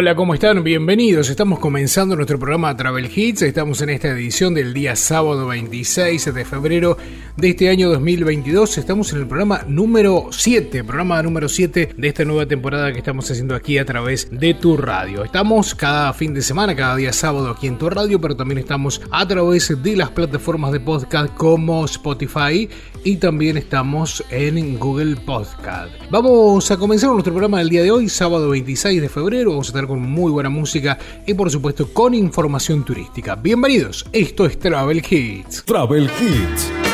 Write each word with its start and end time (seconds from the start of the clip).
Hola, 0.00 0.14
¿cómo 0.14 0.32
están? 0.32 0.62
Bienvenidos. 0.62 1.28
Estamos 1.28 1.58
comenzando 1.58 2.14
nuestro 2.14 2.38
programa 2.38 2.76
Travel 2.76 3.10
Hits. 3.12 3.42
Estamos 3.42 3.82
en 3.82 3.90
esta 3.90 4.06
edición 4.06 4.54
del 4.54 4.72
día 4.72 4.94
sábado 4.94 5.48
26 5.48 6.32
de 6.32 6.44
febrero 6.44 6.96
de 7.38 7.50
este 7.50 7.68
año 7.68 7.88
2022. 7.90 8.78
Estamos 8.78 9.12
en 9.12 9.20
el 9.20 9.26
programa 9.28 9.62
número 9.68 10.26
7, 10.32 10.82
programa 10.82 11.22
número 11.22 11.48
7 11.48 11.90
de 11.96 12.08
esta 12.08 12.24
nueva 12.24 12.46
temporada 12.46 12.92
que 12.92 12.98
estamos 12.98 13.30
haciendo 13.30 13.54
aquí 13.54 13.78
a 13.78 13.84
través 13.84 14.28
de 14.32 14.54
tu 14.54 14.76
radio. 14.76 15.22
Estamos 15.22 15.72
cada 15.76 16.12
fin 16.12 16.34
de 16.34 16.42
semana, 16.42 16.74
cada 16.74 16.96
día 16.96 17.12
sábado 17.12 17.50
aquí 17.50 17.68
en 17.68 17.78
tu 17.78 17.88
radio, 17.88 18.20
pero 18.20 18.34
también 18.34 18.58
estamos 18.58 19.00
a 19.12 19.26
través 19.26 19.72
de 19.80 19.96
las 19.96 20.10
plataformas 20.10 20.72
de 20.72 20.80
podcast 20.80 21.32
como 21.36 21.84
Spotify 21.84 22.68
y 23.04 23.16
también 23.16 23.56
estamos 23.56 24.24
en 24.30 24.76
Google 24.76 25.14
Podcast. 25.24 25.92
Vamos 26.10 26.68
a 26.72 26.76
comenzar 26.76 27.10
nuestro 27.10 27.32
programa 27.32 27.58
del 27.58 27.68
día 27.68 27.84
de 27.84 27.92
hoy, 27.92 28.08
sábado 28.08 28.48
26 28.48 29.00
de 29.00 29.08
febrero. 29.08 29.50
Vamos 29.50 29.68
a 29.68 29.70
estar 29.70 29.86
con 29.86 30.00
muy 30.00 30.32
buena 30.32 30.50
música 30.50 30.98
y 31.24 31.34
por 31.34 31.52
supuesto 31.52 31.92
con 31.92 32.14
información 32.14 32.84
turística. 32.84 33.36
Bienvenidos, 33.36 34.04
esto 34.12 34.44
es 34.44 34.58
Travel 34.58 35.04
Hits. 35.08 35.62
Travel 35.64 36.10
Hits. 36.20 36.87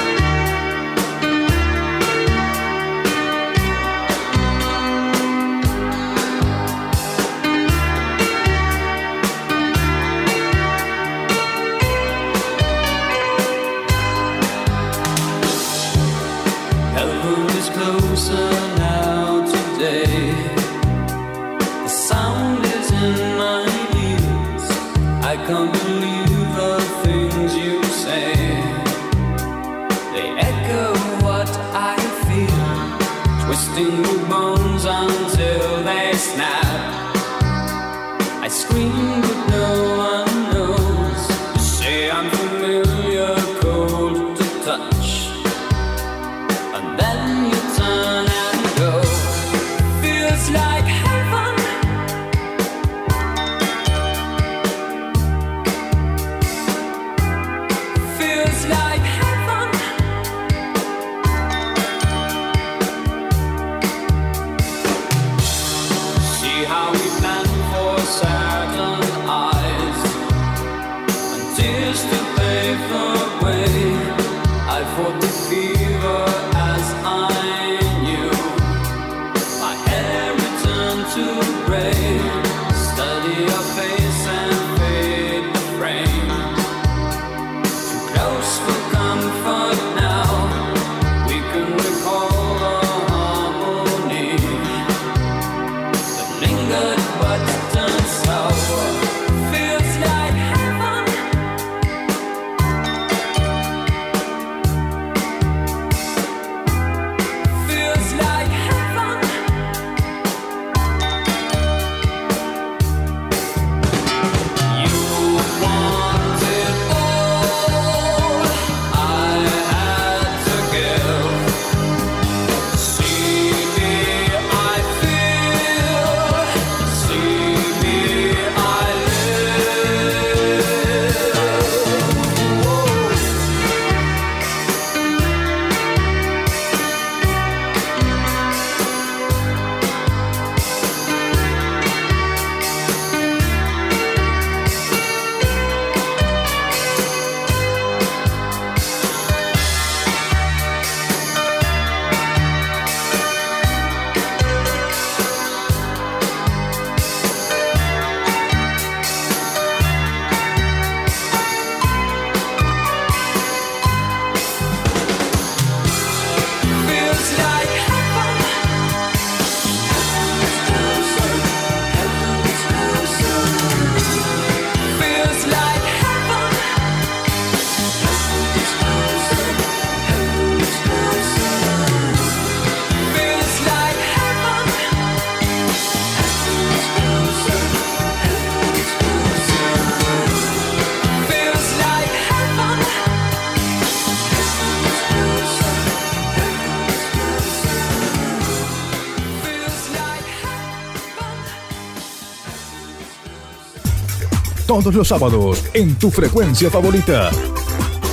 Todos 204.75 204.95
los 204.97 205.07
sábados 205.07 205.65
en 205.73 205.95
tu 205.95 206.11
frecuencia 206.11 206.69
favorita. 206.69 207.31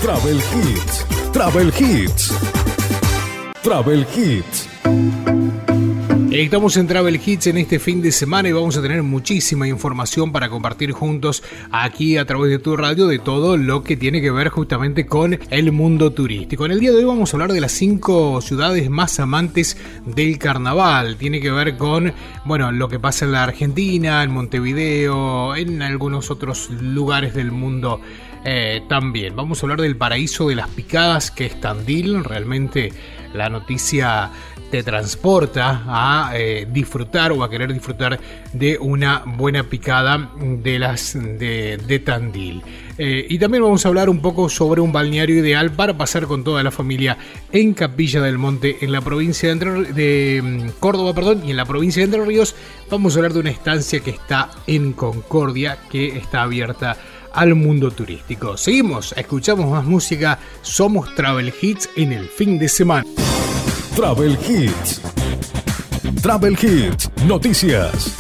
Travel 0.04 0.38
Hits, 0.38 1.06
Travel 1.34 1.74
Hits, 1.80 2.34
Travel 3.64 4.06
Hits. 4.16 4.70
Estamos 6.32 6.78
en 6.78 6.88
Travel 6.88 7.20
Hits 7.26 7.48
en 7.48 7.58
este 7.58 7.78
fin 7.78 8.02
de 8.02 8.12
semana 8.12 8.48
y 8.48 8.52
vamos 8.52 8.78
a 8.78 8.82
tener 8.82 9.04
muchísima 9.04 9.68
información 9.68 10.32
para 10.32 10.50
compartir 10.50 10.92
juntos 10.92 11.44
aquí 11.72 12.18
a 12.18 12.26
través 12.26 12.52
de 12.52 12.60
tu 12.60 12.78
radio 12.78 13.08
de 13.08 13.20
todo 13.20 13.58
lo 13.58 13.84
que 13.84 13.98
tiene 13.98 14.22
que 14.22 14.32
ver 14.32 14.48
justamente 14.48 15.08
con 15.08 15.40
el 15.50 15.72
mundo 15.72 16.14
turístico. 16.14 16.66
En 16.66 16.72
el 16.72 16.80
día 16.80 16.92
de 16.92 16.98
hoy 16.98 17.04
vamos 17.04 17.34
a 17.34 17.38
hablar 17.38 17.52
de 17.52 17.60
las 17.60 17.74
cinco 17.74 18.40
ciudades 18.40 18.90
más 18.90 19.20
amantes 19.20 19.78
del 20.06 20.38
carnaval. 20.38 21.18
Tiene 21.18 21.40
que 21.40 21.52
ver 21.52 21.78
con, 21.78 22.14
bueno, 22.46 22.72
lo 22.72 22.90
que 22.90 23.00
pasa 23.00 23.26
en 23.26 23.32
la 23.34 23.44
Argentina, 23.44 24.24
en 24.24 24.32
Montevideo, 24.32 25.56
en 25.56 25.82
algunos 25.82 26.32
otros 26.32 26.70
lugares 26.70 27.34
del 27.34 27.52
mundo. 27.52 28.02
Eh, 28.44 28.82
también 28.90 29.36
vamos 29.36 29.62
a 29.62 29.66
hablar 29.66 29.82
del 29.82 29.96
paraíso 29.96 30.50
de 30.50 30.56
las 30.56 30.68
picadas 30.70 31.30
que 31.30 31.46
es 31.46 31.62
Tandil, 31.62 32.24
realmente 32.24 32.92
la 33.34 33.50
noticia 33.50 34.32
te 34.72 34.84
transporta 34.84 35.84
a 35.86 36.32
eh, 36.34 36.66
disfrutar 36.72 37.34
o 37.34 37.44
a 37.44 37.50
querer 37.50 37.74
disfrutar 37.74 38.20
de 38.54 38.78
una 38.80 39.22
buena 39.26 39.64
picada 39.64 40.32
de 40.40 40.80
las 40.80 41.14
de, 41.14 42.02
Tandil. 42.04 42.64
Eh, 42.98 43.26
y 43.30 43.38
también 43.38 43.64
vamos 43.64 43.86
a 43.86 43.90
hablar 43.90 44.10
un 44.10 44.22
poco 44.22 44.48
sobre 44.50 44.80
un 44.80 44.94
balneario 44.94 45.38
ideal 45.38 45.72
para 45.72 45.98
pasar 45.98 46.26
con 46.26 46.44
toda 46.44 46.64
la 46.64 46.72
familia 46.72 47.18
en 47.52 47.74
Capilla 47.74 48.22
del 48.22 48.38
Monte, 48.38 48.78
en 48.82 48.92
la 48.94 49.02
provincia 49.02 49.54
de, 49.54 49.84
de 49.94 50.42
mm, 50.42 50.70
Córdoba, 50.80 51.14
perdón, 51.14 51.42
y 51.46 51.52
en 51.52 51.58
la 51.58 51.66
provincia 51.66 52.00
de 52.00 52.06
Entre 52.06 52.26
Ríos. 52.26 52.56
Vamos 52.90 53.16
a 53.16 53.20
hablar 53.20 53.34
de 53.34 53.40
una 53.40 53.50
estancia 53.50 54.00
que 54.00 54.12
está 54.12 54.50
en 54.68 54.94
Concordia, 54.94 55.78
que 55.90 56.18
está 56.18 56.44
abierta 56.44 56.98
al 57.34 57.56
mundo 57.56 57.92
turístico. 57.92 58.58
Seguimos, 58.58 59.14
escuchamos 59.18 59.70
más 59.70 59.86
música, 59.86 60.40
somos 60.62 61.14
Travel 61.16 61.54
Hits 61.62 61.90
en 61.96 62.12
el 62.12 62.28
fin 62.28 62.60
de 62.60 62.70
semana. 62.70 63.06
Travel 63.96 64.38
Hits. 64.48 65.02
Travel 66.22 66.58
Hits, 66.62 67.10
noticias. 67.26 68.16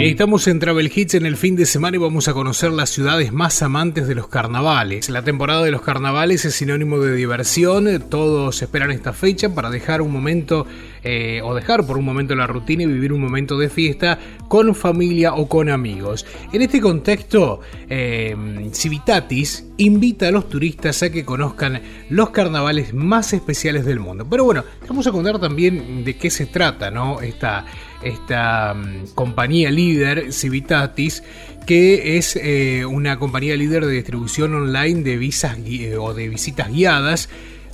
Estamos 0.00 0.46
en 0.46 0.60
Travel 0.60 0.92
Hits 0.94 1.14
en 1.14 1.26
el 1.26 1.36
fin 1.36 1.56
de 1.56 1.66
semana 1.66 1.96
y 1.96 1.98
vamos 1.98 2.28
a 2.28 2.32
conocer 2.32 2.70
las 2.70 2.88
ciudades 2.88 3.32
más 3.32 3.62
amantes 3.62 4.06
de 4.06 4.14
los 4.14 4.28
carnavales. 4.28 5.10
La 5.10 5.24
temporada 5.24 5.64
de 5.64 5.72
los 5.72 5.82
carnavales 5.82 6.44
es 6.44 6.54
sinónimo 6.54 7.00
de 7.00 7.16
diversión, 7.16 8.04
todos 8.08 8.62
esperan 8.62 8.92
esta 8.92 9.12
fecha 9.12 9.52
para 9.52 9.70
dejar 9.70 10.00
un 10.00 10.12
momento 10.12 10.66
eh, 11.02 11.40
o 11.42 11.52
dejar 11.52 11.84
por 11.84 11.98
un 11.98 12.04
momento 12.04 12.36
la 12.36 12.46
rutina 12.46 12.84
y 12.84 12.86
vivir 12.86 13.12
un 13.12 13.20
momento 13.20 13.58
de 13.58 13.68
fiesta 13.68 14.20
con 14.46 14.72
familia 14.76 15.34
o 15.34 15.48
con 15.48 15.68
amigos. 15.68 16.24
En 16.52 16.62
este 16.62 16.80
contexto, 16.80 17.60
eh, 17.90 18.36
Civitatis 18.72 19.66
invita 19.78 20.28
a 20.28 20.30
los 20.30 20.48
turistas 20.48 21.02
a 21.02 21.10
que 21.10 21.24
conozcan 21.24 21.82
los 22.08 22.30
carnavales 22.30 22.94
más 22.94 23.32
especiales 23.32 23.84
del 23.84 23.98
mundo. 23.98 24.24
Pero 24.30 24.44
bueno, 24.44 24.64
vamos 24.88 25.08
a 25.08 25.12
contar 25.12 25.40
también 25.40 26.04
de 26.04 26.16
qué 26.16 26.30
se 26.30 26.46
trata, 26.46 26.88
¿no? 26.90 27.20
Esta, 27.20 27.64
esta 28.02 28.74
mm, 28.74 29.14
compañía 29.14 29.70
líder, 29.70 30.32
Civitatis, 30.32 31.22
que 31.66 32.16
es 32.16 32.36
eh, 32.36 32.86
una 32.86 33.18
compañía 33.18 33.56
líder 33.56 33.84
de 33.86 33.92
distribución 33.92 34.54
online 34.54 35.02
de 35.02 35.16
visas 35.16 35.58
o 35.98 36.14
de 36.14 36.28
visitas 36.28 36.72
guiadas 36.72 37.28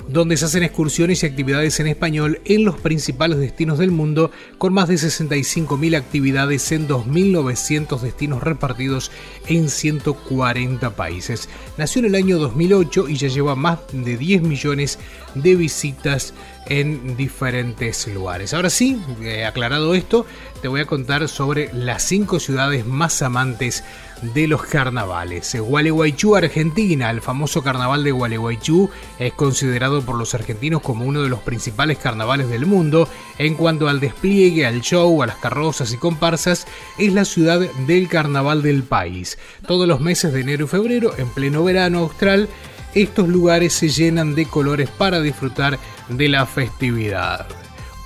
donde 0.07 0.37
se 0.37 0.45
hacen 0.45 0.63
excursiones 0.63 1.23
y 1.23 1.25
actividades 1.25 1.79
en 1.79 1.87
español 1.87 2.39
en 2.45 2.63
los 2.63 2.79
principales 2.79 3.39
destinos 3.39 3.79
del 3.79 3.91
mundo, 3.91 4.31
con 4.57 4.73
más 4.73 4.87
de 4.87 4.95
65.000 4.95 5.97
actividades 5.97 6.71
en 6.71 6.87
2.900 6.87 7.99
destinos 7.99 8.43
repartidos 8.43 9.11
en 9.47 9.69
140 9.69 10.95
países. 10.95 11.49
Nació 11.77 11.99
en 11.99 12.05
el 12.05 12.15
año 12.15 12.37
2008 12.37 13.09
y 13.09 13.15
ya 13.15 13.27
lleva 13.27 13.55
más 13.55 13.79
de 13.91 14.17
10 14.17 14.43
millones 14.43 14.99
de 15.33 15.55
visitas 15.55 16.33
en 16.67 17.15
diferentes 17.15 18.07
lugares. 18.07 18.53
Ahora 18.53 18.69
sí, 18.69 19.01
eh, 19.21 19.45
aclarado 19.45 19.93
esto, 19.93 20.25
te 20.61 20.67
voy 20.67 20.81
a 20.81 20.85
contar 20.85 21.27
sobre 21.27 21.71
las 21.73 22.03
5 22.03 22.39
ciudades 22.39 22.85
más 22.85 23.21
amantes 23.21 23.83
de 24.21 24.47
los 24.47 24.63
carnavales. 24.63 25.55
Gualeguaychú, 25.59 26.35
Argentina, 26.35 27.09
el 27.09 27.21
famoso 27.21 27.61
carnaval 27.61 28.03
de 28.03 28.11
Gualeguaychú 28.11 28.89
es 29.19 29.33
considerado 29.33 30.01
por 30.01 30.15
los 30.15 30.33
argentinos 30.33 30.81
como 30.81 31.05
uno 31.05 31.21
de 31.21 31.29
los 31.29 31.41
principales 31.41 31.97
carnavales 31.97 32.49
del 32.49 32.65
mundo 32.65 33.07
en 33.37 33.55
cuanto 33.55 33.87
al 33.87 33.99
despliegue, 33.99 34.65
al 34.65 34.81
show, 34.81 35.21
a 35.21 35.27
las 35.27 35.37
carrozas 35.37 35.93
y 35.93 35.97
comparsas, 35.97 36.65
es 36.97 37.13
la 37.13 37.25
ciudad 37.25 37.59
del 37.59 38.07
carnaval 38.07 38.61
del 38.61 38.83
país. 38.83 39.37
Todos 39.67 39.87
los 39.87 39.99
meses 39.99 40.33
de 40.33 40.41
enero 40.41 40.65
y 40.65 40.69
febrero, 40.69 41.13
en 41.17 41.27
pleno 41.29 41.63
verano 41.63 41.99
austral, 41.99 42.49
estos 42.95 43.27
lugares 43.27 43.73
se 43.73 43.89
llenan 43.89 44.33
de 44.33 44.45
colores 44.45 44.89
para 44.89 45.21
disfrutar 45.21 45.77
de 46.09 46.29
la 46.29 46.45
festividad. 46.45 47.45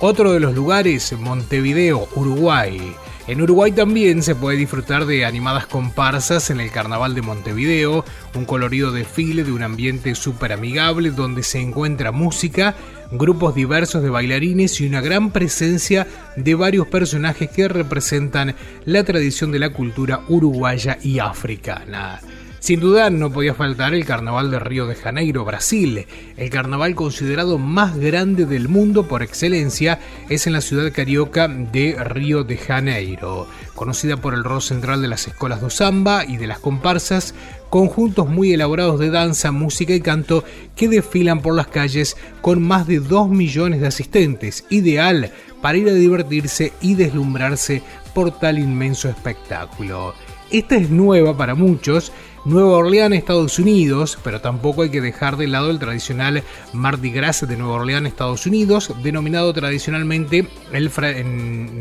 Otro 0.00 0.32
de 0.32 0.40
los 0.40 0.54
lugares, 0.54 1.12
Montevideo, 1.18 2.08
Uruguay. 2.16 2.94
En 3.26 3.42
Uruguay 3.42 3.70
también 3.70 4.22
se 4.22 4.34
puede 4.34 4.56
disfrutar 4.56 5.06
de 5.06 5.24
animadas 5.24 5.66
comparsas 5.66 6.50
en 6.50 6.58
el 6.58 6.72
Carnaval 6.72 7.14
de 7.14 7.22
Montevideo, 7.22 8.04
un 8.34 8.44
colorido 8.44 8.90
desfile 8.90 9.44
de 9.44 9.52
un 9.52 9.62
ambiente 9.62 10.14
súper 10.16 10.52
amigable 10.52 11.10
donde 11.10 11.44
se 11.44 11.60
encuentra 11.60 12.10
música, 12.10 12.74
grupos 13.12 13.54
diversos 13.54 14.02
de 14.02 14.10
bailarines 14.10 14.80
y 14.80 14.86
una 14.86 15.00
gran 15.00 15.30
presencia 15.30 16.08
de 16.34 16.54
varios 16.54 16.88
personajes 16.88 17.50
que 17.50 17.68
representan 17.68 18.56
la 18.84 19.04
tradición 19.04 19.52
de 19.52 19.60
la 19.60 19.70
cultura 19.70 20.22
uruguaya 20.28 20.98
y 21.00 21.20
africana. 21.20 22.20
Sin 22.60 22.78
duda 22.78 23.08
no 23.08 23.32
podía 23.32 23.54
faltar 23.54 23.94
el 23.94 24.04
Carnaval 24.04 24.50
de 24.50 24.58
Río 24.58 24.86
de 24.86 24.94
Janeiro, 24.94 25.46
Brasil. 25.46 26.06
El 26.36 26.50
carnaval 26.50 26.94
considerado 26.94 27.56
más 27.56 27.96
grande 27.96 28.44
del 28.44 28.68
mundo 28.68 29.08
por 29.08 29.22
excelencia 29.22 29.98
es 30.28 30.46
en 30.46 30.52
la 30.52 30.60
ciudad 30.60 30.92
carioca 30.92 31.48
de 31.48 31.96
Río 32.04 32.44
de 32.44 32.58
Janeiro, 32.58 33.48
conocida 33.74 34.18
por 34.18 34.34
el 34.34 34.44
rol 34.44 34.60
central 34.60 35.00
de 35.00 35.08
las 35.08 35.26
escuelas 35.26 35.62
de 35.62 35.70
samba 35.70 36.26
y 36.26 36.36
de 36.36 36.48
las 36.48 36.58
comparsas, 36.58 37.34
conjuntos 37.70 38.28
muy 38.28 38.52
elaborados 38.52 39.00
de 39.00 39.08
danza, 39.08 39.52
música 39.52 39.94
y 39.94 40.02
canto 40.02 40.44
que 40.76 40.88
desfilan 40.88 41.40
por 41.40 41.54
las 41.54 41.68
calles 41.68 42.18
con 42.42 42.62
más 42.62 42.86
de 42.86 43.00
2 43.00 43.30
millones 43.30 43.80
de 43.80 43.86
asistentes, 43.86 44.66
ideal 44.68 45.32
para 45.62 45.78
ir 45.78 45.88
a 45.88 45.94
divertirse 45.94 46.74
y 46.82 46.94
deslumbrarse 46.94 47.82
por 48.12 48.38
tal 48.38 48.58
inmenso 48.58 49.08
espectáculo. 49.08 50.12
Esta 50.50 50.74
es 50.74 50.90
nueva 50.90 51.36
para 51.36 51.54
muchos 51.54 52.12
Nueva 52.44 52.78
Orleans, 52.78 53.14
Estados 53.14 53.58
Unidos, 53.58 54.18
pero 54.24 54.40
tampoco 54.40 54.82
hay 54.82 54.90
que 54.90 55.00
dejar 55.00 55.36
de 55.36 55.46
lado 55.46 55.70
el 55.70 55.78
tradicional 55.78 56.42
Mardi 56.72 57.10
Gras 57.10 57.46
de 57.46 57.56
Nueva 57.56 57.74
Orleans, 57.74 58.06
Estados 58.06 58.46
Unidos, 58.46 58.94
denominado 59.02 59.52
tradicionalmente 59.52 60.48
el 60.72 60.90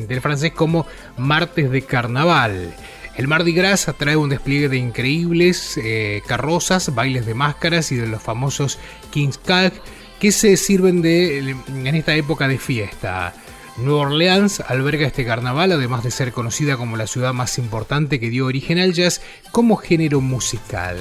del 0.07 0.21
francés 0.21 0.51
como 0.51 0.85
Martes 1.17 1.71
de 1.71 1.81
Carnaval. 1.83 2.73
El 3.15 3.27
Mardi 3.27 3.53
Gras 3.53 3.87
atrae 3.87 4.15
un 4.15 4.29
despliegue 4.29 4.69
de 4.69 4.77
increíbles 4.77 5.77
eh, 5.77 6.21
carrozas, 6.27 6.93
bailes 6.93 7.25
de 7.25 7.33
máscaras 7.33 7.91
y 7.91 7.95
de 7.95 8.07
los 8.07 8.21
famosos 8.21 8.77
King's 9.11 9.37
Calk 9.37 9.73
que 10.19 10.31
se 10.31 10.57
sirven 10.57 11.03
en 11.05 11.95
esta 11.95 12.15
época 12.15 12.47
de 12.47 12.57
fiesta. 12.57 13.33
Nueva 13.81 14.01
Orleans 14.01 14.59
alberga 14.61 15.07
este 15.07 15.25
carnaval, 15.25 15.71
además 15.71 16.03
de 16.03 16.11
ser 16.11 16.33
conocida 16.33 16.75
como 16.75 16.97
la 16.97 17.07
ciudad 17.07 17.33
más 17.33 17.57
importante 17.57 18.19
que 18.19 18.29
dio 18.29 18.45
origen 18.45 18.77
al 18.77 18.93
jazz 18.93 19.21
como 19.51 19.77
género 19.77 20.21
musical. 20.21 20.97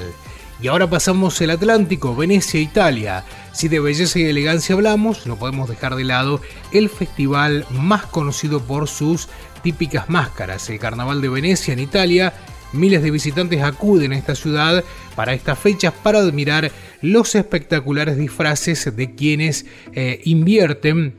Y 0.61 0.67
ahora 0.67 0.89
pasamos 0.89 1.39
el 1.41 1.51
Atlántico, 1.51 2.15
Venecia, 2.15 2.59
Italia. 2.59 3.23
Si 3.53 3.67
de 3.67 3.79
belleza 3.79 4.19
y 4.19 4.23
elegancia 4.23 4.75
hablamos, 4.75 5.25
no 5.25 5.37
podemos 5.37 5.69
dejar 5.69 5.95
de 5.95 6.03
lado 6.03 6.41
el 6.71 6.89
festival 6.89 7.65
más 7.69 8.05
conocido 8.05 8.61
por 8.61 8.87
sus 8.87 9.27
típicas 9.61 10.09
máscaras, 10.09 10.69
el 10.69 10.79
Carnaval 10.79 11.21
de 11.21 11.29
Venecia 11.29 11.73
en 11.73 11.79
Italia. 11.79 12.33
Miles 12.71 13.01
de 13.01 13.11
visitantes 13.11 13.63
acuden 13.63 14.13
a 14.13 14.17
esta 14.17 14.35
ciudad 14.35 14.83
para 15.15 15.33
estas 15.33 15.57
fechas 15.57 15.93
para 16.03 16.19
admirar 16.19 16.71
los 17.01 17.35
espectaculares 17.35 18.17
disfraces 18.17 18.95
de 18.95 19.15
quienes 19.15 19.65
eh, 19.93 20.21
invierten 20.25 21.15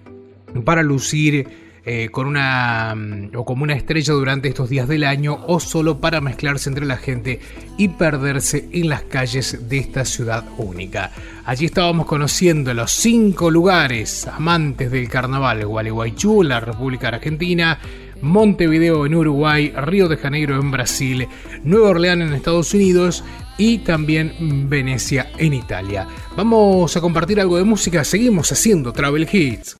para 0.64 0.82
lucir 0.82 1.70
eh, 1.82 2.10
con 2.10 2.26
una 2.26 2.94
mm, 2.94 3.30
o 3.34 3.44
como 3.44 3.62
una 3.62 3.74
estrella 3.74 4.12
durante 4.12 4.48
estos 4.48 4.68
días 4.68 4.86
del 4.86 5.02
año 5.02 5.38
o 5.46 5.60
solo 5.60 5.98
para 5.98 6.20
mezclarse 6.20 6.68
entre 6.68 6.84
la 6.84 6.98
gente 6.98 7.40
y 7.78 7.88
perderse 7.88 8.68
en 8.72 8.90
las 8.90 9.02
calles 9.02 9.68
de 9.68 9.78
esta 9.78 10.04
ciudad 10.04 10.44
única. 10.58 11.10
Allí 11.46 11.64
estábamos 11.64 12.06
conociendo 12.06 12.74
los 12.74 12.92
cinco 12.92 13.50
lugares 13.50 14.26
amantes 14.26 14.90
del 14.90 15.08
carnaval: 15.08 15.64
Gualeguaychú, 15.64 16.42
la 16.42 16.60
República 16.60 17.08
Argentina, 17.08 17.78
Montevideo 18.20 19.06
en 19.06 19.14
Uruguay, 19.14 19.72
Río 19.74 20.08
de 20.08 20.18
Janeiro 20.18 20.60
en 20.60 20.70
Brasil, 20.70 21.28
Nueva 21.64 21.88
Orleans 21.88 22.22
en 22.22 22.34
Estados 22.34 22.74
Unidos 22.74 23.24
y 23.56 23.78
también 23.78 24.68
Venecia 24.68 25.30
en 25.38 25.54
Italia. 25.54 26.06
Vamos 26.36 26.94
a 26.94 27.00
compartir 27.00 27.40
algo 27.40 27.56
de 27.56 27.64
música, 27.64 28.04
seguimos 28.04 28.52
haciendo 28.52 28.92
Travel 28.92 29.26
Hits. 29.32 29.79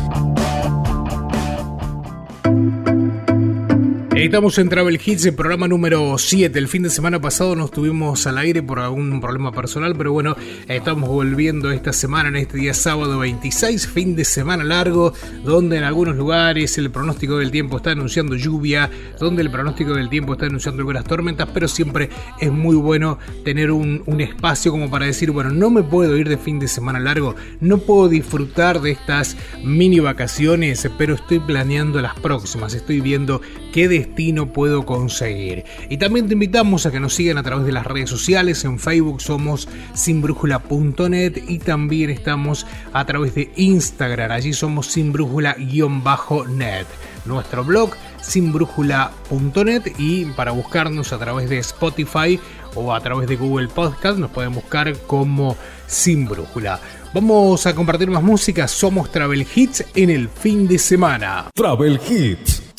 Estamos 4.21 4.59
en 4.59 4.69
Travel 4.69 5.01
Hits, 5.03 5.25
el 5.25 5.33
programa 5.33 5.67
número 5.67 6.15
7. 6.15 6.57
El 6.57 6.67
fin 6.67 6.83
de 6.83 6.91
semana 6.91 7.19
pasado 7.19 7.55
no 7.55 7.65
estuvimos 7.65 8.27
al 8.27 8.37
aire 8.37 8.61
por 8.61 8.79
algún 8.79 9.19
problema 9.19 9.51
personal, 9.51 9.95
pero 9.97 10.13
bueno, 10.13 10.35
estamos 10.67 11.09
volviendo 11.09 11.71
esta 11.71 11.91
semana, 11.91 12.29
en 12.29 12.35
este 12.35 12.59
día 12.59 12.75
sábado 12.75 13.17
26, 13.17 13.87
fin 13.87 14.15
de 14.15 14.23
semana 14.23 14.63
largo, 14.63 15.11
donde 15.43 15.77
en 15.77 15.83
algunos 15.83 16.15
lugares 16.15 16.77
el 16.77 16.91
pronóstico 16.91 17.39
del 17.39 17.49
tiempo 17.49 17.77
está 17.77 17.91
anunciando 17.91 18.35
lluvia, 18.35 18.91
donde 19.19 19.41
el 19.41 19.49
pronóstico 19.49 19.95
del 19.95 20.07
tiempo 20.07 20.33
está 20.33 20.45
anunciando 20.45 20.81
algunas 20.81 21.03
tormentas, 21.03 21.49
pero 21.51 21.67
siempre 21.67 22.09
es 22.39 22.51
muy 22.51 22.75
bueno 22.75 23.17
tener 23.43 23.71
un, 23.71 24.03
un 24.05 24.21
espacio 24.21 24.71
como 24.71 24.89
para 24.91 25.07
decir, 25.07 25.31
bueno, 25.31 25.49
no 25.49 25.71
me 25.71 25.81
puedo 25.81 26.15
ir 26.15 26.29
de 26.29 26.37
fin 26.37 26.59
de 26.59 26.67
semana 26.67 26.99
largo, 26.99 27.35
no 27.59 27.79
puedo 27.79 28.07
disfrutar 28.07 28.81
de 28.81 28.91
estas 28.91 29.35
mini 29.63 29.99
vacaciones, 29.99 30.87
pero 30.97 31.15
estoy 31.15 31.39
planeando 31.39 31.99
las 32.01 32.13
próximas, 32.19 32.75
estoy 32.75 33.01
viendo 33.01 33.41
qué 33.73 33.89
destino 33.89 34.10
puedo 34.53 34.85
conseguir. 34.85 35.63
Y 35.89 35.97
también 35.97 36.27
te 36.27 36.33
invitamos 36.33 36.85
a 36.85 36.91
que 36.91 36.99
nos 36.99 37.15
sigan 37.15 37.37
a 37.37 37.43
través 37.43 37.65
de 37.65 37.71
las 37.71 37.85
redes 37.85 38.09
sociales. 38.09 38.63
En 38.63 38.79
Facebook 38.79 39.21
somos 39.21 39.67
sinbrújula.net 39.93 41.43
y 41.47 41.59
también 41.59 42.09
estamos 42.09 42.65
a 42.93 43.05
través 43.05 43.35
de 43.35 43.51
Instagram. 43.55 44.31
Allí 44.31 44.53
somos 44.53 44.87
sinbrújula-net. 44.87 46.87
Nuestro 47.25 47.63
blog 47.63 47.91
sinbrújula.net 48.21 49.93
y 49.97 50.25
para 50.25 50.51
buscarnos 50.51 51.11
a 51.13 51.17
través 51.17 51.49
de 51.49 51.59
Spotify 51.59 52.39
o 52.75 52.93
a 52.93 53.01
través 53.01 53.27
de 53.27 53.35
Google 53.35 53.67
Podcast 53.67 54.17
nos 54.17 54.31
pueden 54.31 54.53
buscar 54.53 54.95
como 55.07 55.55
Sin 55.87 56.27
Brújula. 56.27 56.79
Vamos 57.13 57.65
a 57.65 57.75
compartir 57.75 58.09
más 58.09 58.23
música. 58.23 58.67
Somos 58.67 59.11
Travel 59.11 59.45
Hits 59.53 59.83
en 59.95 60.09
el 60.09 60.29
fin 60.29 60.67
de 60.67 60.79
semana. 60.79 61.49
Travel 61.53 61.99
Hits. 62.09 62.70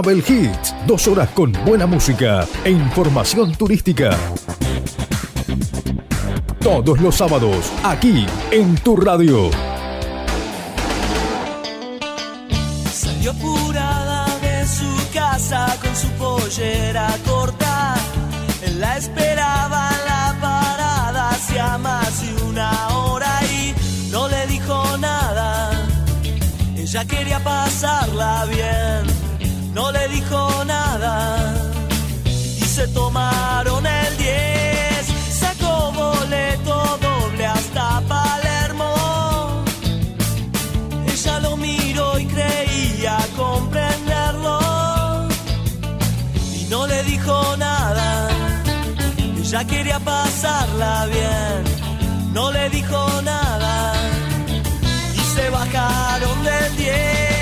Travel 0.00 0.22
Hits, 0.28 0.76
dos 0.86 1.08
horas 1.08 1.28
con 1.30 1.52
buena 1.66 1.84
música 1.84 2.46
e 2.62 2.70
información 2.70 3.52
turística. 3.56 4.16
Todos 6.60 7.00
los 7.00 7.16
sábados, 7.16 7.72
aquí 7.82 8.24
en 8.52 8.76
tu 8.76 8.94
radio. 8.94 9.50
Salió 12.92 13.32
apurada 13.32 14.26
de 14.40 14.68
su 14.68 15.12
casa 15.12 15.76
con 15.82 15.96
su 15.96 16.06
pollera 16.10 17.12
corta. 17.26 17.96
En 18.62 18.78
la 18.78 18.98
esperaba 18.98 19.90
la 20.06 20.36
parada 20.40 21.30
hacía 21.30 21.76
más 21.76 22.22
de 22.22 22.44
una 22.44 22.70
hora 22.96 23.40
y 23.46 23.74
no 24.12 24.28
le 24.28 24.46
dijo 24.46 24.96
nada. 24.98 25.72
Ella 26.76 27.04
quería 27.04 27.42
pasarla 27.42 28.44
bien 28.44 29.17
Ella 49.48 49.64
quería 49.64 49.98
pasarla 49.98 51.06
bien. 51.06 52.34
No 52.34 52.52
le 52.52 52.68
dijo 52.68 53.22
nada. 53.22 53.94
Y 55.14 55.20
se 55.20 55.48
bajaron 55.48 56.44
del 56.44 56.76
10. 56.76 57.37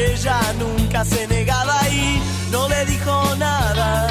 Ella 0.00 0.40
nunca 0.58 1.04
se 1.04 1.26
negaba 1.28 1.78
y 1.88 2.20
no 2.50 2.68
le 2.68 2.84
dijo 2.86 3.36
nada. 3.36 4.08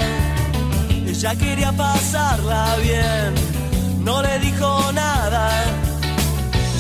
Ella 1.08 1.36
quería 1.36 1.72
pasarla 1.72 2.76
bien, 2.82 3.34
no 4.04 4.22
le 4.22 4.40
dijo 4.40 4.92
nada. 4.94 5.50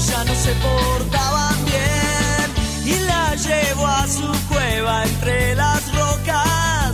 Ya 0.09 0.23
no 0.23 0.35
se 0.35 0.53
portaban 0.65 1.55
bien 1.65 2.47
y 2.85 2.99
la 3.05 3.35
llevó 3.35 3.87
a 3.87 4.07
su 4.07 4.29
cueva 4.49 5.03
entre 5.03 5.55
las 5.55 5.81
rocas. 5.93 6.93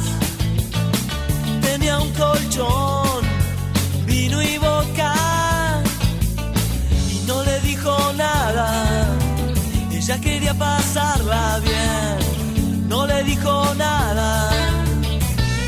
Tenía 1.61 1.99
un 1.99 2.11
colchón, 2.13 3.08
Quería 10.21 10.53
pasarla 10.53 11.59
bien, 11.59 12.87
no 12.89 13.07
le 13.07 13.23
dijo 13.23 13.73
nada. 13.75 14.51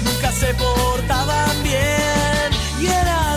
Nunca 0.03 0.31
se 0.31 0.53
portaban 0.53 1.63
bien. 1.63 2.49
Y 2.81 2.87
era 2.87 3.30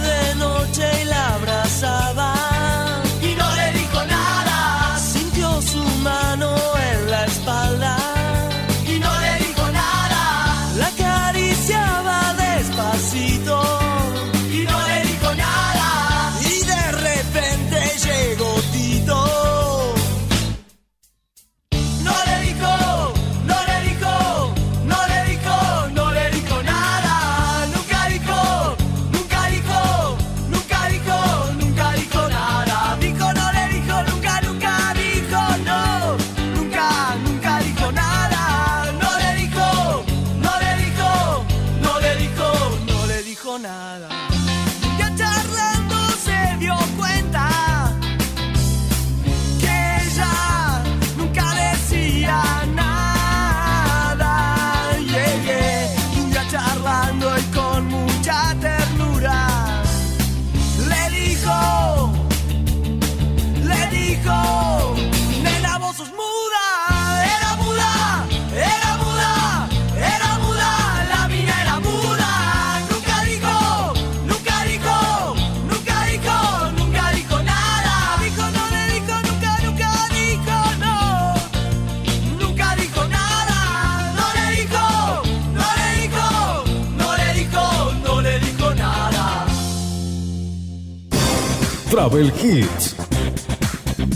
Travel 92.14 92.32
Hits. 92.40 92.96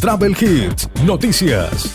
Travel 0.01 0.37
Hits, 0.41 0.89
noticias. 1.03 1.93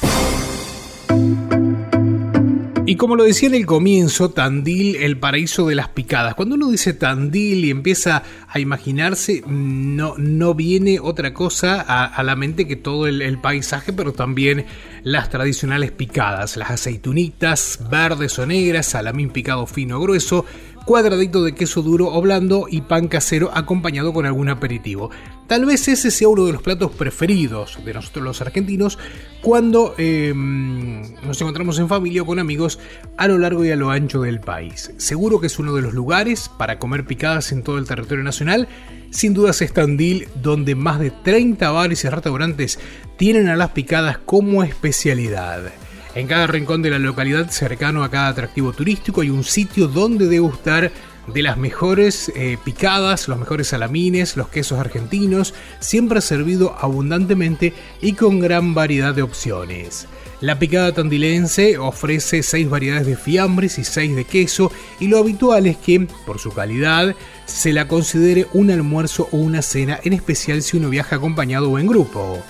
Y 2.86 2.98
como 2.98 3.16
lo 3.16 3.24
decía 3.24 3.48
en 3.48 3.56
el 3.56 3.66
comienzo, 3.66 4.30
Tandil, 4.30 4.98
el 4.98 5.18
paraíso 5.18 5.66
de 5.66 5.76
las 5.76 5.88
picadas. 5.88 6.36
Cuando 6.36 6.56
uno 6.56 6.70
dice 6.70 6.94
Tandil 6.94 7.64
y 7.64 7.72
empieza 7.72 8.24
a 8.50 8.60
imaginarse, 8.60 9.44
no, 9.48 10.16
no 10.18 10.54
viene 10.54 11.00
otra 11.00 11.34
cosa 11.34 11.80
a, 11.80 12.22
la 12.22 12.36
mente 12.36 12.68
que 12.68 12.76
todo 12.76 13.08
el, 13.08 13.22
el 13.22 13.40
paisaje, 13.40 13.94
pero 13.94 14.12
también 14.12 14.66
las 15.04 15.30
tradicionales 15.30 15.94
picadas, 15.94 16.58
las 16.58 16.70
aceitunitas 16.72 17.80
verdes 17.90 18.38
o 18.40 18.46
negras, 18.46 18.88
salamín 18.88 19.30
picado 19.30 19.66
fino 19.68 20.00
o 20.00 20.02
grueso, 20.02 20.46
cuadradito 20.86 21.44
de 21.44 21.56
queso 21.56 21.82
duro 21.82 22.08
o 22.14 22.22
blando 22.22 22.68
y 22.70 22.82
pan 22.82 23.08
casero 23.08 23.52
acompañado 23.54 24.14
con 24.14 24.26
algún 24.26 24.50
aperitivo. 24.50 25.10
Tal 25.48 25.66
vez 25.66 25.88
ese 25.88 26.12
sea 26.12 26.30
uno 26.30 26.46
de 26.46 26.54
los 26.54 26.62
platos 26.62 26.92
preferidos 26.92 27.78
de 27.84 27.94
nosotros 27.94 28.24
los 28.24 28.42
argentinos 28.42 28.98
cuando 29.42 29.94
eh, 29.98 30.34
nos 30.36 31.42
encontramos 31.42 31.80
en 31.80 31.90
familia 31.90 32.22
o 32.22 32.26
con 32.26 32.40
amigos 32.40 32.80
a 33.18 33.28
lo 33.28 33.38
largo 33.38 33.64
y 33.66 33.72
a 33.72 33.76
lo 33.76 33.92
ancho 33.92 34.22
del 34.22 34.40
país. 34.40 34.92
Seguro 34.98 35.40
que 35.40 35.48
es 35.48 35.60
uno 35.60 35.74
de 35.74 35.82
los 35.82 35.94
lugares 35.94 36.50
para 36.58 36.80
comer 36.80 37.06
picadas 37.06 37.52
en 37.52 37.64
todo 37.64 37.78
el 37.78 37.88
territorio 37.88 38.24
nacional. 38.24 38.68
Sin 39.10 39.34
dudas 39.34 39.62
es 39.62 39.74
Tandil, 39.74 40.28
donde 40.42 40.76
más 40.76 41.00
de 41.00 41.12
30 41.12 41.70
bares 41.72 42.04
y 42.04 42.10
restaurantes 42.10 42.80
tienen 43.18 43.48
a 43.48 43.56
las 43.56 43.72
picadas 43.72 44.18
como 44.18 44.64
especialidad. 44.64 45.72
En 46.16 46.28
cada 46.28 46.46
rincón 46.46 46.84
de 46.84 46.92
la 46.92 47.00
localidad, 47.00 47.50
cercano 47.50 48.04
a 48.04 48.12
cada 48.12 48.28
atractivo 48.28 48.72
turístico, 48.72 49.22
hay 49.22 49.32
un 49.32 49.44
sitio 49.44 49.88
donde 49.88 50.28
degustar 50.28 50.92
de 51.26 51.42
las 51.42 51.58
mejores 51.58 52.32
eh, 52.36 52.58
picadas, 52.64 53.28
los 53.28 53.40
mejores 53.40 53.70
salamines, 53.70 54.38
los 54.38 54.50
quesos 54.50 54.80
argentinos, 54.80 55.56
siempre 55.80 56.22
servido 56.22 56.76
abundantemente 56.80 57.74
y 58.00 58.14
con 58.14 58.40
gran 58.40 58.76
variedad 58.76 59.16
de 59.16 59.24
opciones. 59.24 60.08
La 60.40 60.60
picada 60.60 60.92
tandilense 60.92 61.80
ofrece 61.80 62.44
6 62.44 62.70
variedades 62.70 63.08
de 63.08 63.16
fiambres 63.16 63.80
y 63.80 63.84
6 63.84 64.16
de 64.16 64.26
queso 64.26 64.72
y 65.00 65.08
lo 65.08 65.18
habitual 65.18 65.66
es 65.66 65.78
que, 65.78 66.02
por 66.26 66.38
su 66.38 66.52
calidad, 66.52 67.16
se 67.46 67.74
la 67.74 67.88
considere 67.88 68.46
un 68.54 68.70
almuerzo 68.70 69.30
o 69.32 69.38
una 69.38 69.62
cena, 69.64 70.00
en 70.04 70.14
especial 70.14 70.62
si 70.62 70.78
uno 70.78 70.90
viaja 70.90 71.16
acompañado 71.16 71.72
o 71.72 71.80
en 71.80 71.88
grupo. 71.88 72.44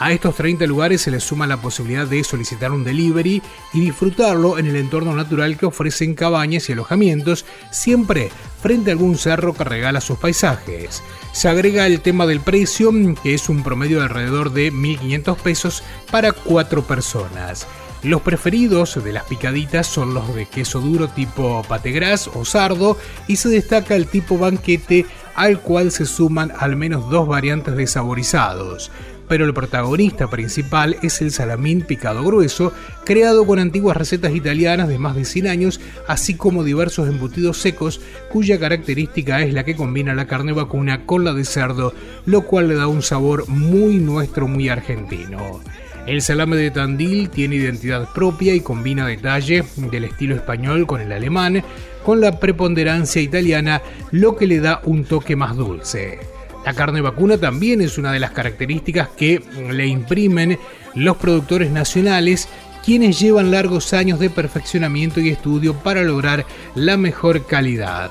A 0.00 0.12
estos 0.12 0.34
30 0.36 0.64
lugares 0.64 1.02
se 1.02 1.10
les 1.10 1.22
suma 1.22 1.46
la 1.46 1.60
posibilidad 1.60 2.06
de 2.06 2.24
solicitar 2.24 2.72
un 2.72 2.84
delivery 2.84 3.42
y 3.74 3.80
disfrutarlo 3.80 4.58
en 4.58 4.66
el 4.66 4.76
entorno 4.76 5.14
natural 5.14 5.58
que 5.58 5.66
ofrecen 5.66 6.14
cabañas 6.14 6.70
y 6.70 6.72
alojamientos, 6.72 7.44
siempre 7.70 8.30
frente 8.62 8.90
a 8.90 8.92
algún 8.94 9.18
cerro 9.18 9.52
que 9.52 9.62
regala 9.62 10.00
sus 10.00 10.18
paisajes. 10.18 11.02
Se 11.32 11.50
agrega 11.50 11.86
el 11.86 12.00
tema 12.00 12.26
del 12.26 12.40
precio, 12.40 12.90
que 13.22 13.34
es 13.34 13.50
un 13.50 13.62
promedio 13.62 13.98
de 13.98 14.04
alrededor 14.04 14.54
de 14.54 14.72
1.500 14.72 15.36
pesos 15.36 15.82
para 16.10 16.32
cuatro 16.32 16.82
personas. 16.82 17.66
Los 18.02 18.22
preferidos 18.22 19.04
de 19.04 19.12
las 19.12 19.24
picaditas 19.24 19.86
son 19.86 20.14
los 20.14 20.34
de 20.34 20.46
queso 20.46 20.80
duro 20.80 21.08
tipo 21.08 21.62
pategras 21.68 22.26
o 22.28 22.46
sardo 22.46 22.96
y 23.28 23.36
se 23.36 23.50
destaca 23.50 23.96
el 23.96 24.06
tipo 24.06 24.38
banquete 24.38 25.04
al 25.34 25.60
cual 25.60 25.90
se 25.90 26.06
suman 26.06 26.54
al 26.58 26.76
menos 26.76 27.10
dos 27.10 27.28
variantes 27.28 27.76
de 27.76 27.86
saborizados. 27.86 28.90
Pero 29.30 29.44
el 29.44 29.54
protagonista 29.54 30.28
principal 30.28 30.96
es 31.02 31.22
el 31.22 31.30
salamín 31.30 31.82
picado 31.82 32.24
grueso, 32.24 32.72
creado 33.04 33.46
con 33.46 33.60
antiguas 33.60 33.96
recetas 33.96 34.34
italianas 34.34 34.88
de 34.88 34.98
más 34.98 35.14
de 35.14 35.24
100 35.24 35.46
años, 35.46 35.80
así 36.08 36.34
como 36.34 36.64
diversos 36.64 37.08
embutidos 37.08 37.58
secos, 37.58 38.00
cuya 38.28 38.58
característica 38.58 39.40
es 39.40 39.54
la 39.54 39.64
que 39.64 39.76
combina 39.76 40.14
la 40.14 40.26
carne 40.26 40.52
vacuna 40.52 41.06
con 41.06 41.24
la 41.24 41.32
de 41.32 41.44
cerdo, 41.44 41.94
lo 42.26 42.42
cual 42.42 42.66
le 42.66 42.74
da 42.74 42.88
un 42.88 43.02
sabor 43.02 43.48
muy 43.48 43.98
nuestro, 43.98 44.48
muy 44.48 44.68
argentino. 44.68 45.60
El 46.08 46.22
salame 46.22 46.56
de 46.56 46.72
Tandil 46.72 47.30
tiene 47.30 47.54
identidad 47.54 48.12
propia 48.12 48.52
y 48.52 48.60
combina 48.62 49.06
detalle 49.06 49.62
del 49.76 50.06
estilo 50.06 50.34
español 50.34 50.88
con 50.88 51.02
el 51.02 51.12
alemán, 51.12 51.62
con 52.04 52.20
la 52.20 52.40
preponderancia 52.40 53.22
italiana, 53.22 53.80
lo 54.10 54.34
que 54.34 54.48
le 54.48 54.58
da 54.58 54.80
un 54.82 55.04
toque 55.04 55.36
más 55.36 55.56
dulce. 55.56 56.29
La 56.64 56.74
carne 56.74 57.00
vacuna 57.00 57.38
también 57.38 57.80
es 57.80 57.96
una 57.96 58.12
de 58.12 58.20
las 58.20 58.32
características 58.32 59.08
que 59.08 59.42
le 59.70 59.86
imprimen 59.86 60.58
los 60.94 61.16
productores 61.16 61.70
nacionales, 61.70 62.48
quienes 62.84 63.18
llevan 63.18 63.50
largos 63.50 63.92
años 63.92 64.18
de 64.18 64.30
perfeccionamiento 64.30 65.20
y 65.20 65.30
estudio 65.30 65.74
para 65.74 66.02
lograr 66.02 66.44
la 66.74 66.96
mejor 66.96 67.46
calidad. 67.46 68.10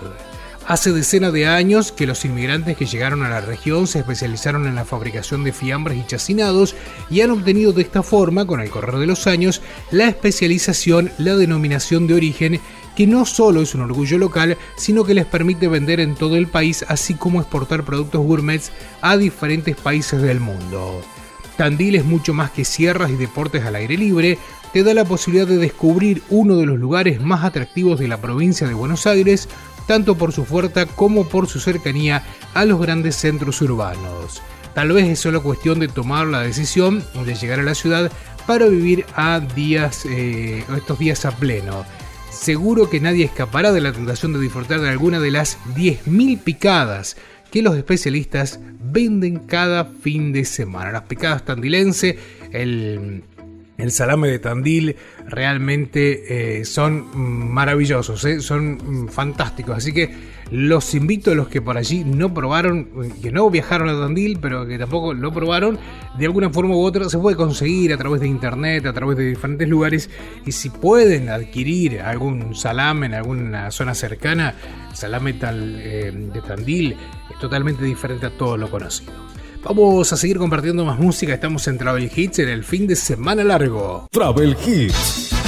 Hace 0.69 0.91
decenas 0.91 1.33
de 1.33 1.47
años 1.47 1.91
que 1.91 2.05
los 2.05 2.25
inmigrantes 2.25 2.77
que 2.77 2.85
llegaron 2.85 3.23
a 3.23 3.29
la 3.29 3.41
región 3.41 3.87
se 3.87 3.99
especializaron 3.99 4.67
en 4.67 4.75
la 4.75 4.85
fabricación 4.85 5.43
de 5.43 5.51
fiambres 5.51 5.97
y 5.97 6.05
chacinados 6.05 6.75
y 7.09 7.21
han 7.21 7.31
obtenido 7.31 7.73
de 7.73 7.81
esta 7.81 8.03
forma, 8.03 8.45
con 8.45 8.61
el 8.61 8.69
correr 8.69 8.97
de 8.97 9.07
los 9.07 9.25
años, 9.25 9.63
la 9.89 10.07
especialización, 10.07 11.11
la 11.17 11.35
denominación 11.35 12.05
de 12.05 12.13
origen, 12.13 12.59
que 12.99 13.07
no 13.07 13.25
solo 13.25 13.61
es 13.61 13.75
un 13.75 13.79
orgullo 13.79 14.17
local, 14.17 14.57
sino 14.75 15.05
que 15.05 15.13
les 15.13 15.25
permite 15.25 15.69
vender 15.69 16.01
en 16.01 16.15
todo 16.15 16.35
el 16.35 16.47
país, 16.47 16.83
así 16.89 17.13
como 17.13 17.39
exportar 17.39 17.85
productos 17.85 18.21
gourmets 18.25 18.73
a 18.99 19.15
diferentes 19.15 19.77
países 19.77 20.21
del 20.21 20.41
mundo. 20.41 21.01
Tandil 21.55 21.95
es 21.95 22.03
mucho 22.03 22.33
más 22.33 22.51
que 22.51 22.65
sierras 22.65 23.09
y 23.09 23.15
deportes 23.15 23.63
al 23.63 23.75
aire 23.75 23.95
libre, 23.95 24.37
te 24.73 24.83
da 24.83 24.93
la 24.93 25.05
posibilidad 25.05 25.47
de 25.47 25.55
descubrir 25.55 26.21
uno 26.27 26.57
de 26.57 26.65
los 26.65 26.77
lugares 26.77 27.21
más 27.21 27.45
atractivos 27.45 28.01
de 28.01 28.09
la 28.09 28.17
provincia 28.17 28.67
de 28.67 28.73
Buenos 28.73 29.07
Aires, 29.07 29.47
tanto 29.87 30.15
por 30.15 30.33
su 30.33 30.43
fuerza 30.43 30.85
como 30.85 31.25
por 31.25 31.47
su 31.47 31.61
cercanía 31.61 32.23
a 32.53 32.65
los 32.65 32.81
grandes 32.81 33.15
centros 33.15 33.61
urbanos. 33.61 34.41
Tal 34.73 34.91
vez 34.91 35.07
es 35.07 35.19
solo 35.21 35.41
cuestión 35.41 35.79
de 35.79 35.87
tomar 35.87 36.27
la 36.27 36.41
decisión 36.41 37.01
de 37.25 37.35
llegar 37.35 37.61
a 37.61 37.63
la 37.63 37.75
ciudad 37.75 38.11
para 38.45 38.65
vivir 38.65 39.05
a 39.15 39.39
días, 39.39 40.05
eh, 40.05 40.65
estos 40.75 40.99
días 40.99 41.23
a 41.23 41.31
pleno. 41.31 41.85
Seguro 42.31 42.89
que 42.89 42.99
nadie 42.99 43.25
escapará 43.25 43.71
de 43.71 43.81
la 43.81 43.91
tentación 43.91 44.33
de 44.33 44.39
disfrutar 44.39 44.79
de 44.81 44.89
alguna 44.89 45.19
de 45.19 45.31
las 45.31 45.57
10.000 45.75 46.39
picadas 46.39 47.17
que 47.51 47.61
los 47.61 47.75
especialistas 47.75 48.59
venden 48.79 49.39
cada 49.39 49.85
fin 49.85 50.31
de 50.31 50.45
semana. 50.45 50.91
Las 50.91 51.03
picadas 51.03 51.45
tandilense, 51.45 52.17
el 52.51 53.23
el 53.79 53.91
salame 53.91 54.27
de 54.27 54.39
Tandil 54.39 54.95
realmente 55.27 56.59
eh, 56.59 56.65
son 56.65 57.07
maravillosos, 57.15 58.23
eh, 58.25 58.41
son 58.41 59.05
mm, 59.05 59.07
fantásticos. 59.09 59.77
Así 59.77 59.93
que 59.93 60.39
los 60.51 60.95
invito 60.95 61.31
a 61.31 61.35
los 61.35 61.47
que 61.47 61.61
por 61.61 61.77
allí 61.77 62.03
no 62.03 62.33
probaron, 62.33 63.13
que 63.21 63.31
no 63.31 63.49
viajaron 63.49 63.87
a 63.89 63.93
Tandil, 63.93 64.39
pero 64.39 64.65
que 64.65 64.77
tampoco 64.79 65.13
lo 65.13 65.31
probaron, 65.31 65.77
de 66.17 66.25
alguna 66.25 66.49
forma 66.49 66.75
u 66.75 66.81
otra 66.81 67.07
se 67.07 67.19
puede 67.19 67.37
conseguir 67.37 67.93
a 67.93 67.97
través 67.97 68.21
de 68.21 68.27
internet, 68.27 68.85
a 68.85 68.93
través 68.93 69.17
de 69.17 69.25
diferentes 69.25 69.67
lugares. 69.67 70.09
Y 70.45 70.51
si 70.51 70.69
pueden 70.69 71.29
adquirir 71.29 72.01
algún 72.01 72.55
salame 72.55 73.05
en 73.05 73.13
alguna 73.13 73.71
zona 73.71 73.93
cercana, 73.93 74.55
salame 74.93 75.33
tal, 75.33 75.79
eh, 75.79 76.11
de 76.11 76.41
Tandil 76.41 76.95
es 77.29 77.39
totalmente 77.39 77.83
diferente 77.85 78.25
a 78.25 78.31
todo 78.31 78.57
lo 78.57 78.69
conocido. 78.69 79.38
Vamos 79.63 80.13
a 80.13 80.17
seguir 80.17 80.37
compartiendo 80.37 80.85
más 80.85 80.99
música. 80.99 81.33
Estamos 81.33 81.67
en 81.67 81.77
Travel 81.77 82.09
Hits 82.13 82.39
en 82.39 82.49
el 82.49 82.63
fin 82.63 82.87
de 82.87 82.95
semana 82.95 83.43
largo. 83.43 84.07
Travel 84.11 84.55
Hits. 84.65 85.38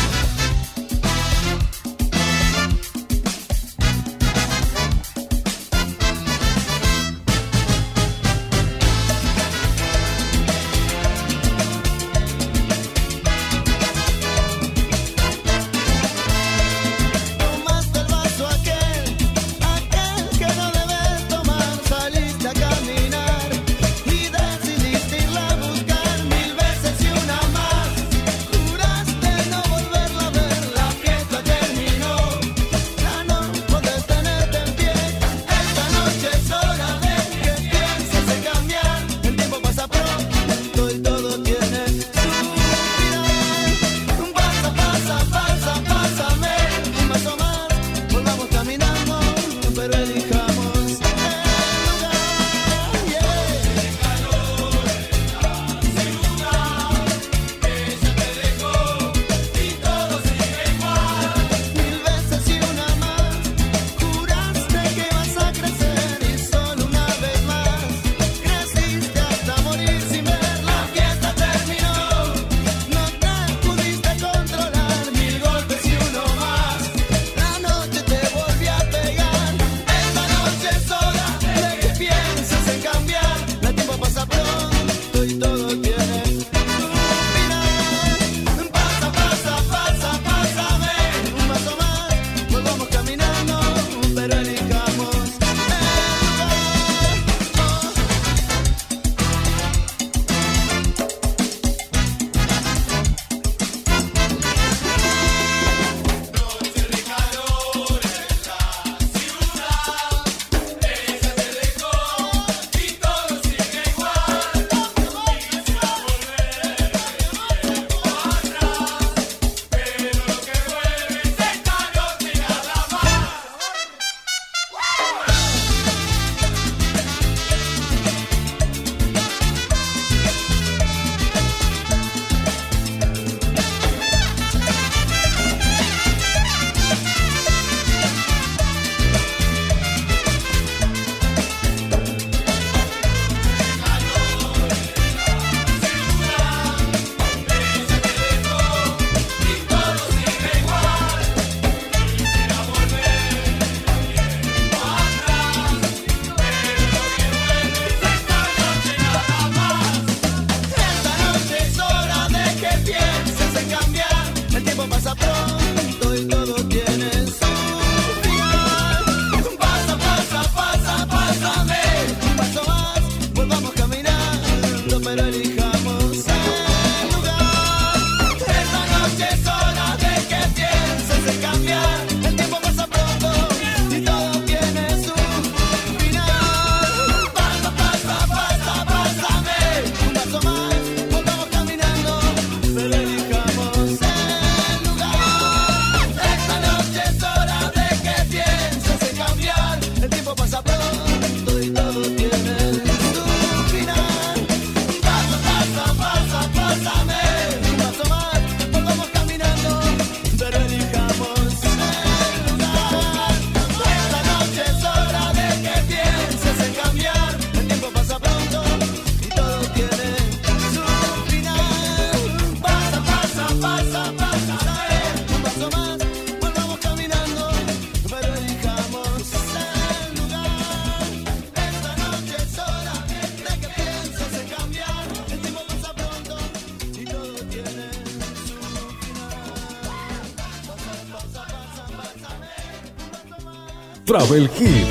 Travel 244.12 244.50
Hits. 244.60 244.90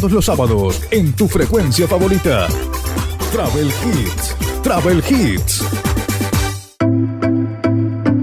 todos 0.00 0.12
los 0.12 0.24
sábados 0.24 0.80
en 0.90 1.12
tu 1.12 1.28
frecuencia 1.28 1.86
favorita. 1.86 2.48
Travel 3.32 3.66
Hits. 3.66 4.36
Travel 4.62 5.02
Hits. 5.10 5.62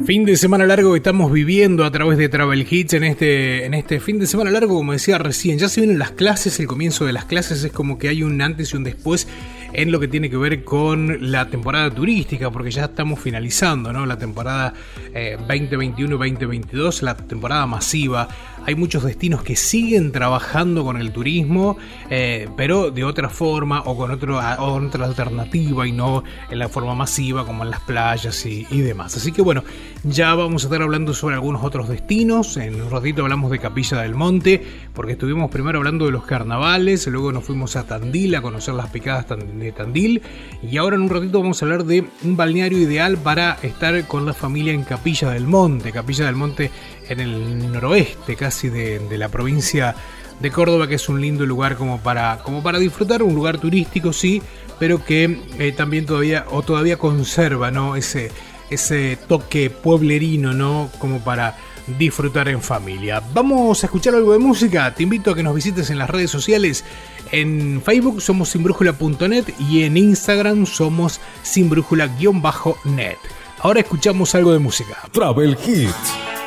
Fin 0.07 0.25
de 0.25 0.37
semana 0.37 0.65
largo 0.65 0.93
que 0.93 0.97
estamos 0.97 1.31
viviendo 1.31 1.85
a 1.85 1.91
través 1.91 2.17
de 2.17 2.29
Travel 2.29 2.65
Hits 2.67 2.93
en 2.93 3.03
este, 3.03 3.65
en 3.65 3.75
este 3.75 3.99
fin 3.99 4.17
de 4.17 4.25
semana 4.25 4.49
largo, 4.49 4.73
como 4.75 4.93
decía 4.93 5.19
recién, 5.19 5.59
ya 5.59 5.69
se 5.69 5.81
vienen 5.81 5.99
las 5.99 6.11
clases, 6.11 6.59
el 6.59 6.65
comienzo 6.65 7.05
de 7.05 7.13
las 7.13 7.25
clases 7.25 7.63
es 7.63 7.71
como 7.71 7.99
que 7.99 8.09
hay 8.09 8.23
un 8.23 8.41
antes 8.41 8.73
y 8.73 8.77
un 8.77 8.83
después 8.83 9.27
en 9.73 9.91
lo 9.91 9.99
que 9.99 10.07
tiene 10.07 10.29
que 10.29 10.37
ver 10.37 10.63
con 10.63 11.31
la 11.31 11.49
temporada 11.49 11.89
turística, 11.89 12.49
porque 12.51 12.71
ya 12.71 12.85
estamos 12.85 13.19
finalizando 13.19 13.91
¿no? 13.93 14.05
la 14.05 14.17
temporada 14.17 14.73
eh, 15.13 15.37
2021-2022, 15.47 17.01
la 17.01 17.15
temporada 17.15 17.65
masiva. 17.65 18.27
Hay 18.65 18.75
muchos 18.75 19.03
destinos 19.03 19.43
que 19.43 19.55
siguen 19.55 20.11
trabajando 20.11 20.83
con 20.83 20.97
el 20.97 21.11
turismo, 21.11 21.77
eh, 22.09 22.49
pero 22.57 22.91
de 22.91 23.03
otra 23.03 23.29
forma 23.29 23.81
o 23.85 23.95
con 23.95 24.11
otra 24.11 25.05
alternativa 25.05 25.87
y 25.87 25.91
no 25.91 26.23
en 26.49 26.59
la 26.59 26.67
forma 26.67 26.93
masiva 26.95 27.45
como 27.45 27.63
en 27.63 27.69
las 27.69 27.81
playas 27.81 28.45
y 28.45 28.81
demás. 28.81 29.15
Así 29.15 29.31
que 29.31 29.41
bueno, 29.41 29.63
ya 30.09 30.33
vamos 30.35 30.63
a 30.63 30.67
estar 30.67 30.81
hablando 30.81 31.13
sobre 31.13 31.35
algunos 31.35 31.65
otros 31.65 31.89
destinos. 31.89 32.55
En 32.55 32.81
un 32.81 32.89
ratito 32.89 33.23
hablamos 33.23 33.51
de 33.51 33.59
Capilla 33.59 34.01
del 34.01 34.15
Monte, 34.15 34.65
porque 34.93 35.13
estuvimos 35.13 35.51
primero 35.51 35.79
hablando 35.79 36.05
de 36.05 36.13
los 36.13 36.23
carnavales, 36.23 37.05
luego 37.07 37.33
nos 37.33 37.43
fuimos 37.43 37.75
a 37.75 37.83
Tandil 37.83 38.33
a 38.35 38.41
conocer 38.41 38.73
las 38.73 38.89
picadas 38.89 39.25
de 39.27 39.71
Tandil. 39.73 40.21
Y 40.63 40.77
ahora 40.77 40.95
en 40.95 41.01
un 41.01 41.09
ratito 41.09 41.41
vamos 41.41 41.61
a 41.61 41.65
hablar 41.65 41.83
de 41.83 42.05
un 42.23 42.37
balneario 42.37 42.77
ideal 42.77 43.17
para 43.17 43.57
estar 43.63 44.07
con 44.07 44.25
la 44.25 44.33
familia 44.33 44.71
en 44.71 44.83
Capilla 44.83 45.31
del 45.31 45.45
Monte. 45.45 45.91
Capilla 45.91 46.25
del 46.25 46.35
Monte 46.35 46.71
en 47.09 47.19
el 47.19 47.69
noroeste 47.73 48.37
casi 48.37 48.69
de, 48.69 49.01
la 49.17 49.27
provincia 49.27 49.93
de 50.39 50.51
Córdoba, 50.51 50.87
que 50.87 50.95
es 50.95 51.09
un 51.09 51.19
lindo 51.19 51.45
lugar 51.45 51.75
como 51.75 51.99
para, 51.99 52.39
como 52.43 52.63
para 52.63 52.79
disfrutar, 52.79 53.23
un 53.23 53.35
lugar 53.35 53.57
turístico 53.57 54.13
sí, 54.13 54.41
pero 54.79 55.03
que 55.03 55.41
eh, 55.59 55.73
también 55.73 56.05
todavía 56.05 56.45
o 56.49 56.61
todavía 56.61 56.95
conserva 56.95 57.71
¿no? 57.71 57.97
ese, 57.97 58.31
ese 58.69 59.17
toque 59.27 59.69
pueblerino, 59.69 60.53
¿no? 60.53 60.89
Como 60.99 61.19
para 61.19 61.55
disfrutar 61.97 62.49
en 62.49 62.61
familia. 62.61 63.21
Vamos 63.33 63.83
a 63.83 63.87
escuchar 63.87 64.15
algo 64.15 64.33
de 64.33 64.39
música. 64.39 64.93
Te 64.93 65.03
invito 65.03 65.31
a 65.31 65.35
que 65.35 65.43
nos 65.43 65.55
visites 65.55 65.89
en 65.89 65.97
las 65.97 66.09
redes 66.09 66.29
sociales. 66.29 66.83
En 67.31 67.81
Facebook 67.83 68.21
somos 68.21 68.49
sinbrújula.net 68.49 69.45
y 69.59 69.83
en 69.83 69.97
Instagram 69.97 70.65
somos 70.65 71.19
sinbrújula-net. 71.43 73.17
Ahora 73.59 73.79
escuchamos 73.79 74.35
algo 74.35 74.53
de 74.53 74.59
música. 74.59 74.97
Travel 75.11 75.57
Hits. 75.65 76.46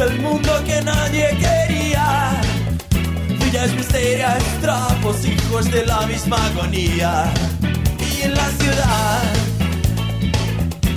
El 0.00 0.20
mundo 0.20 0.52
que 0.64 0.80
nadie 0.82 1.28
quería. 1.38 2.40
Villas 3.40 3.72
misterias, 3.72 4.42
trapos, 4.60 5.24
hijos 5.24 5.70
de 5.70 5.86
la 5.86 6.06
misma 6.06 6.36
agonía. 6.46 7.32
Y 8.00 8.22
en 8.22 8.34
la 8.34 8.48
ciudad, 8.60 9.22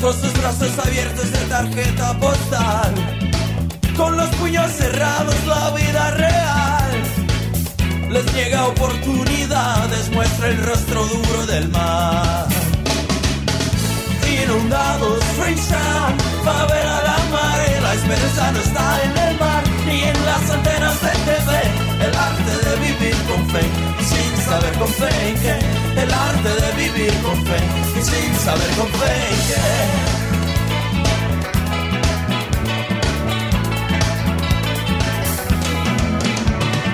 con 0.02 0.14
sus 0.14 0.34
brazos 0.34 0.78
abiertos 0.86 1.32
de 1.32 1.40
tarjeta 1.50 2.20
postal. 2.20 2.94
Con 3.96 4.18
los 4.18 4.30
puños 4.36 4.72
cerrados, 4.72 5.36
la 5.46 5.72
vida 5.72 6.12
real 6.12 6.62
les 8.12 8.34
niega 8.34 8.68
oportunidades, 8.68 10.12
muestra 10.12 10.50
el 10.50 10.58
rostro 10.64 11.06
duro 11.06 11.46
del 11.46 11.70
mar. 11.70 12.46
Inundados, 14.44 15.24
Freetown, 15.38 16.18
favela 16.44 17.01
la 18.12 18.18
esperanza 18.18 18.52
no 18.52 18.60
está 18.60 19.04
en 19.04 19.18
el 19.30 19.40
mar 19.40 19.64
ni 19.86 20.04
en 20.04 20.26
las 20.26 20.52
antenas 20.52 21.02
de 21.02 21.12
TV. 21.28 21.50
El 22.06 22.16
arte 22.16 22.54
de 22.66 22.76
vivir 22.88 23.16
con 23.30 23.50
fe 23.50 23.62
y 24.00 24.04
sin 24.04 24.46
saber 24.46 24.74
con 24.74 24.88
fe 24.88 25.30
en 25.30 25.36
qué. 25.40 25.60
El 26.02 26.12
arte 26.12 26.50
de 26.62 26.72
vivir 26.84 27.14
con 27.22 27.46
fe 27.46 27.60
y 27.98 28.02
sin 28.04 28.36
saber 28.40 28.70
con 28.78 28.88
fe 29.00 29.14
en 29.32 29.40
qué. 29.48 29.62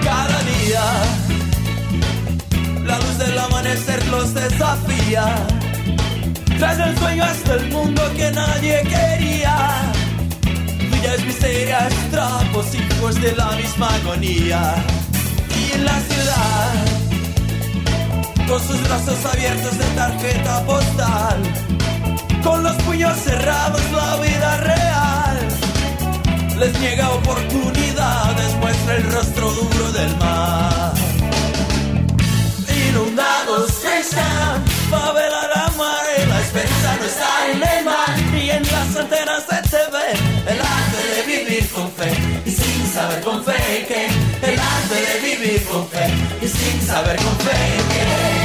cada 0.04 0.40
día. 0.54 0.86
La 2.86 2.98
luz 3.00 3.18
del 3.18 3.38
amanecer 3.40 4.06
los 4.08 4.34
desafía. 4.34 5.36
Tras 6.60 6.80
el 6.80 6.98
sueño 6.98 7.24
hasta 7.24 7.54
el 7.56 7.72
mundo 7.72 8.02
que 8.16 8.32
nadie 8.32 8.84
quería. 8.84 9.97
Villas 11.00 11.24
misterias, 11.26 11.94
trapos, 12.10 12.74
hijos 12.74 13.22
de 13.22 13.36
la 13.36 13.52
misma 13.52 13.88
agonía. 13.96 14.76
Y 15.56 15.74
en 15.74 15.86
la 15.86 16.00
ciudad, 16.02 16.74
con 18.48 18.60
sus 18.60 18.82
brazos 18.84 19.26
abiertos 19.26 19.78
de 19.78 19.86
tarjeta 19.96 20.66
postal. 20.66 21.44
Con 22.44 22.64
los 22.64 22.76
puños 22.78 23.16
cerrados, 23.20 23.82
la 23.92 24.16
vida 24.18 24.58
real 24.58 25.48
les 26.58 26.80
niega 26.80 27.12
oportunidades, 27.12 28.56
muestra 28.56 28.96
el 28.96 29.04
rostro 29.12 29.52
duro 29.52 29.92
del 29.92 30.18
mar. 30.18 30.94
Inundados 32.90 33.70
están, 33.84 34.66
favela 34.90 35.48
la 35.56 35.72
mare, 35.78 36.26
la 36.26 36.40
esperanza 36.42 36.98
no 37.00 37.06
está 37.06 37.52
en 37.52 37.78
el 37.78 37.86
mar 37.86 38.18
ni 38.32 38.50
en 38.50 38.64
las 38.64 38.96
antenas 38.96 39.48
de 39.48 39.62
TV. 39.70 39.87
Con 41.78 41.92
fe 41.92 42.12
y 42.44 42.50
sin 42.50 42.88
saber 42.88 43.22
con 43.22 43.44
fe 43.44 43.86
que 43.88 44.08
el 44.52 44.60
arte 44.60 44.96
de 44.96 45.36
vivir 45.36 45.64
con 45.66 45.88
fe 45.88 46.08
y 46.42 46.48
sin 46.48 46.82
saber 46.82 47.16
con 47.18 47.38
fe 47.38 47.52
que. 47.94 48.37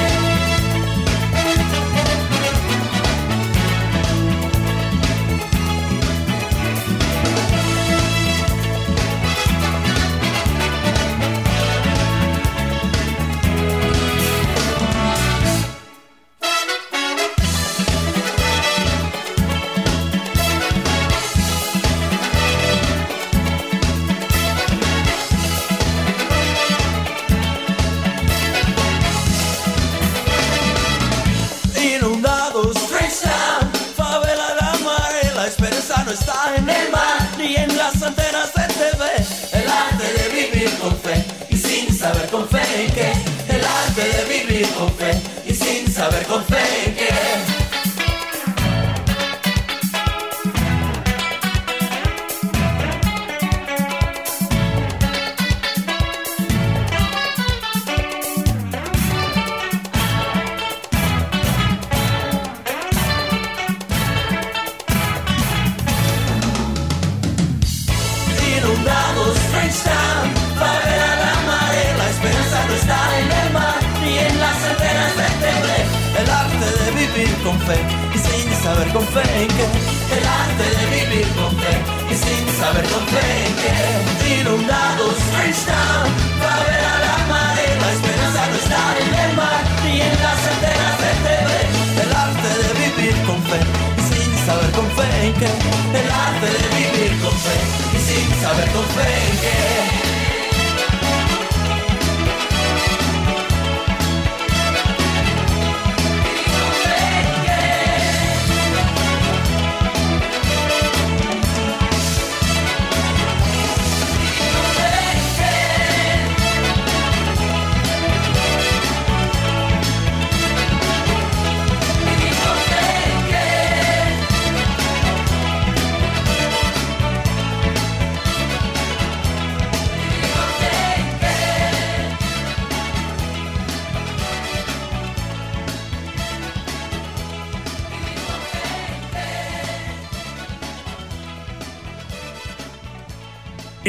Saber 42.03 42.29
con 42.31 42.49
fe 42.49 42.63
en 42.85 42.93
qué. 42.93 43.13
El 43.49 43.65
arte 43.65 44.03
de 44.03 44.25
vivir 44.25 44.69
con 44.71 44.93
fe 44.95 45.13
y 45.47 45.55
sin 45.55 45.87
saber 45.87 46.25
con 46.27 46.45
fe 46.45 46.59
en 46.87 46.95
qué. 46.97 47.52
Y 77.63 78.19
sin 78.19 78.63
saber 78.63 78.89
con 78.93 79.07
fe 79.07 79.23
en 79.23 79.47
qué. 79.47 79.67
El 80.17 80.25
arte 80.27 80.67
de 80.77 80.85
vivir 80.97 81.29
con 81.39 81.51
fe 81.63 81.75
y 82.11 82.15
sin 82.15 82.43
saber 82.59 82.85
con 82.91 83.07
fe 83.07 83.27
en 83.47 83.55
qué. 83.63 84.41
Inundados, 84.41 85.15
Freetown, 85.31 86.11
favela 86.43 86.95
la 87.07 87.17
mare, 87.31 87.67
la 87.83 87.93
esperanza 87.93 88.43
no 88.51 88.57
está 88.57 88.83
en 88.99 89.15
el 89.25 89.37
mar 89.37 89.63
ni 89.85 90.01
en 90.01 90.15
las 90.27 90.41
antenas 90.53 90.97
de 91.03 91.11
TV. 91.25 91.51
El 92.03 92.11
arte 92.27 92.49
de 92.63 92.71
vivir 92.83 93.17
con 93.27 93.39
fe 93.47 93.61
y 93.99 94.03
sin 94.11 94.31
saber 94.47 94.71
con 94.73 94.89
fe 94.97 95.09
en 95.27 95.33
qué. 95.35 95.51
El 96.01 96.09
arte 96.11 96.47
de 96.59 96.67
vivir 96.79 97.13
con 97.23 97.37
fe 97.47 97.57
y 97.95 97.99
sin 98.09 98.27
saber 98.43 98.69
con 98.75 98.87
fe 98.97 99.07
en 99.07 99.37
qué. 99.39 100.02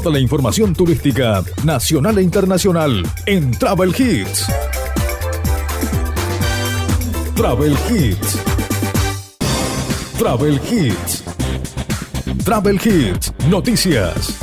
Toda 0.00 0.14
la 0.14 0.20
información 0.20 0.72
turística 0.72 1.44
nacional 1.62 2.16
e 2.16 2.22
internacional 2.22 3.02
en 3.26 3.50
Travel 3.50 3.90
Hits. 3.90 4.46
Travel 7.36 7.76
Hits. 7.90 8.38
Travel 10.18 10.60
Hits. 10.70 11.24
Travel 12.42 12.80
Hits, 12.82 13.34
noticias. 13.50 14.38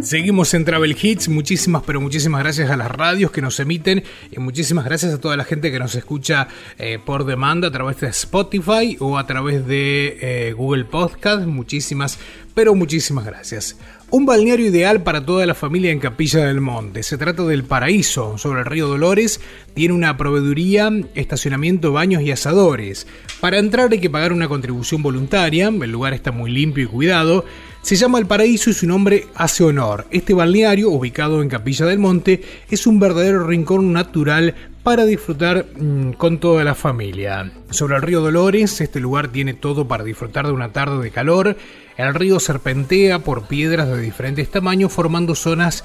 Seguimos 0.00 0.54
en 0.54 0.64
Travel 0.64 0.96
Hits, 1.00 1.28
muchísimas 1.28 1.82
pero 1.84 2.00
muchísimas 2.00 2.40
gracias 2.40 2.70
a 2.70 2.76
las 2.76 2.88
radios 2.88 3.32
que 3.32 3.42
nos 3.42 3.58
emiten 3.58 4.04
y 4.30 4.38
muchísimas 4.38 4.84
gracias 4.84 5.12
a 5.12 5.20
toda 5.20 5.36
la 5.36 5.42
gente 5.42 5.72
que 5.72 5.80
nos 5.80 5.96
escucha 5.96 6.46
eh, 6.78 7.00
por 7.04 7.24
demanda 7.24 7.68
a 7.68 7.70
través 7.72 8.00
de 8.00 8.06
Spotify 8.08 8.96
o 9.00 9.18
a 9.18 9.26
través 9.26 9.66
de 9.66 10.18
eh, 10.20 10.52
Google 10.52 10.84
Podcast. 10.84 11.44
Muchísimas 11.46 12.20
pero 12.56 12.74
muchísimas 12.74 13.26
gracias. 13.26 13.76
Un 14.08 14.24
balneario 14.24 14.68
ideal 14.68 15.02
para 15.02 15.26
toda 15.26 15.44
la 15.44 15.52
familia 15.52 15.90
en 15.90 15.98
Capilla 15.98 16.46
del 16.46 16.62
Monte. 16.62 17.02
Se 17.02 17.18
trata 17.18 17.44
del 17.44 17.64
Paraíso, 17.64 18.38
sobre 18.38 18.60
el 18.60 18.66
río 18.66 18.88
Dolores. 18.88 19.42
Tiene 19.74 19.92
una 19.92 20.16
proveeduría, 20.16 20.90
estacionamiento, 21.14 21.92
baños 21.92 22.22
y 22.22 22.30
asadores. 22.30 23.06
Para 23.42 23.58
entrar 23.58 23.92
hay 23.92 24.00
que 24.00 24.08
pagar 24.08 24.32
una 24.32 24.48
contribución 24.48 25.02
voluntaria. 25.02 25.68
El 25.68 25.92
lugar 25.92 26.14
está 26.14 26.32
muy 26.32 26.50
limpio 26.50 26.84
y 26.84 26.86
cuidado. 26.86 27.44
Se 27.82 27.94
llama 27.94 28.18
El 28.18 28.26
Paraíso 28.26 28.70
y 28.70 28.72
su 28.72 28.86
nombre 28.86 29.26
hace 29.34 29.62
honor. 29.62 30.06
Este 30.10 30.32
balneario, 30.32 30.88
ubicado 30.88 31.42
en 31.42 31.50
Capilla 31.50 31.84
del 31.84 31.98
Monte, 31.98 32.40
es 32.70 32.86
un 32.86 32.98
verdadero 32.98 33.46
rincón 33.46 33.92
natural 33.92 34.54
para 34.82 35.04
disfrutar 35.04 35.66
mm, 35.78 36.12
con 36.12 36.38
toda 36.38 36.64
la 36.64 36.74
familia. 36.74 37.52
Sobre 37.68 37.96
el 37.96 38.02
río 38.02 38.22
Dolores, 38.22 38.80
este 38.80 38.98
lugar 38.98 39.28
tiene 39.28 39.52
todo 39.52 39.86
para 39.86 40.04
disfrutar 40.04 40.46
de 40.46 40.52
una 40.52 40.72
tarde 40.72 41.02
de 41.02 41.10
calor. 41.10 41.56
El 41.96 42.12
río 42.12 42.38
serpentea 42.40 43.20
por 43.20 43.46
piedras 43.46 43.88
de 43.88 44.00
diferentes 44.00 44.50
tamaños 44.50 44.92
formando 44.92 45.34
zonas 45.34 45.82